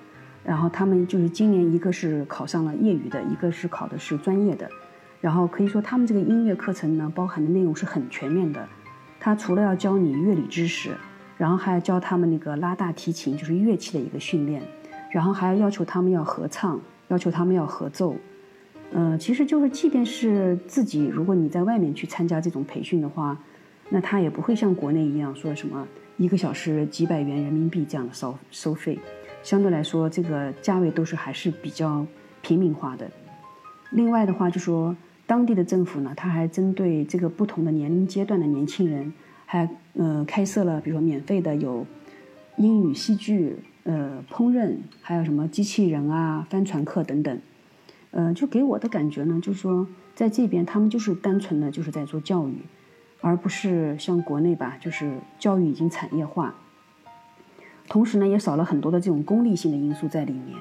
[0.42, 4.66] 然后他们就是今年一个是考上了业余的，一个是考的是专业的。
[5.20, 8.66] 然后可以说，他们这个音乐课程呢，包含的内容是很全面的。
[9.20, 10.96] 他除了要教你乐理知识，
[11.36, 14.62] 然后还要教他们那个拉大提琴，就是乐器的一个训练，
[15.10, 18.16] 然后还要要求他们要合唱，要求他们要合奏。
[18.92, 23.38] 呃，其实就是，即便是自己，如果你在外面去参加这种培训的话，
[23.88, 25.86] 那他也不会像国内一样说什么
[26.16, 28.98] 一个小时几百元人民币这样的收收费。
[29.42, 32.06] 相对来说，这个价位都是还是比较
[32.42, 33.10] 平民化的。
[33.90, 34.96] 另外的话，就说。
[35.28, 39.12] 当地的政府呢，他还针对这个不同的年龄阶段的年轻人，
[39.44, 41.84] 还呃开设了，比如说免费的有
[42.58, 43.56] 英语、戏剧、
[43.86, 47.40] 呃烹饪，还有什么机器人啊、帆船课等等。
[48.10, 52.56] 呃，就给我的感觉呢，就是说在这边他们就是单纯的就是在做教育，
[53.22, 56.54] 而不是像国内吧，就是教育已经产业化，
[57.88, 60.58] 同时呢也少了很多的这种功利性的因素在里面。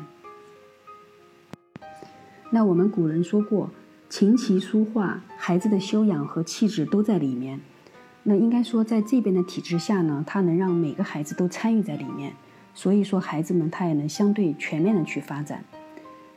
[2.51, 3.71] 那我们古人说过。
[4.07, 7.59] 琴棋书画，孩子的修养和气质都在里面。
[8.23, 12.33] 那应该说，在这边的体制下呢，它能让每个孩子都参与在里面。
[12.75, 15.63] 所以说，孩子们他也能相对全面的去发展。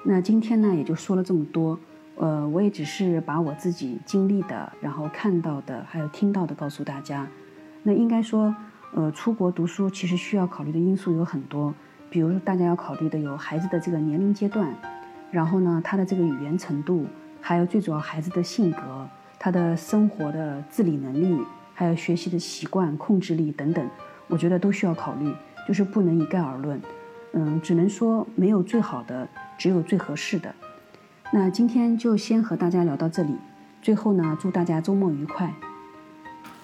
[0.04, 1.78] 那今天呢，也就说了这么多。
[2.16, 7.28] 呃，我也只是把我自己经历的，然后看到的，还有听到的告诉大家。
[7.82, 8.56] 那应该说，
[8.94, 11.74] 呃，出国读书其实需要考虑的因素有很多，
[12.08, 14.74] 比如大家要考虑的有孩子的这个年龄阶段，
[15.30, 17.04] 然后呢，他的这个语言程度。
[17.40, 19.08] 还有最主要孩子的性格，
[19.38, 21.40] 他的生活的自理能力，
[21.72, 23.88] 还有学习的习惯、控制力等等，
[24.26, 25.32] 我觉得都需要考虑，
[25.68, 26.80] 就是不能一概而论。
[27.34, 30.52] 嗯，只能说没有最好的，只有最合适的。
[31.30, 33.36] 那今天就先和大家聊到这里。
[33.82, 35.52] 最后呢，祝大家周末愉快。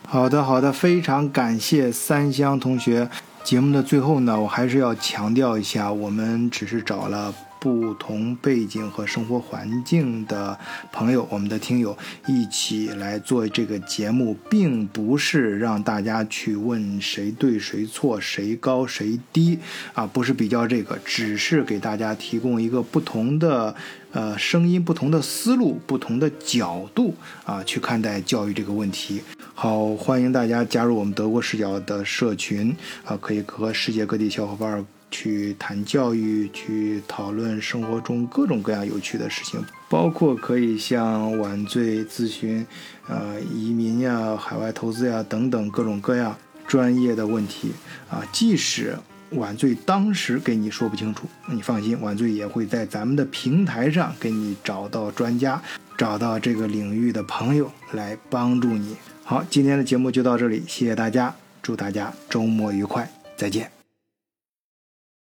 [0.09, 3.09] 好的，好的，非常感谢三香同学。
[3.42, 7.32] 节目的最后呢，我还是要强调一下，我们只是找了。
[7.65, 10.59] 不同背景和生活环境的
[10.93, 11.97] 朋友，我们的听友
[12.27, 19.59] 一起来做这个节目，并不是让大家去问谁对谁错、谁高谁低
[19.95, 23.75] 啊，不是比较这个，只是给大家提供一个不同的
[24.12, 27.15] 呃声音、不同的思路、不同的角度
[27.47, 29.23] 啊，去看待教育这个问题。
[29.55, 34.85] 好，欢迎大家加入我们德国视角的社群啊，可以和世界各地小伙伴。
[35.15, 42.67] 去谈教育，去讨论生活中各种各样有趣的事情，包括可以向晚醉咨询，
[43.07, 46.37] 呃，移民呀、海外投资呀等等各种各样
[46.67, 47.71] 专业的问题
[48.11, 48.27] 啊。
[48.33, 48.99] 即使
[49.31, 55.62] 晚醉当时给你说不清楚，你放心，晚醉也会在咱们的平台上给你找到专家，
[55.97, 58.97] 找到这个领域的朋友来帮助你。
[59.23, 63.74] 好，今天的节目就到这里，谢谢大家，祝大家周末愉快，再见。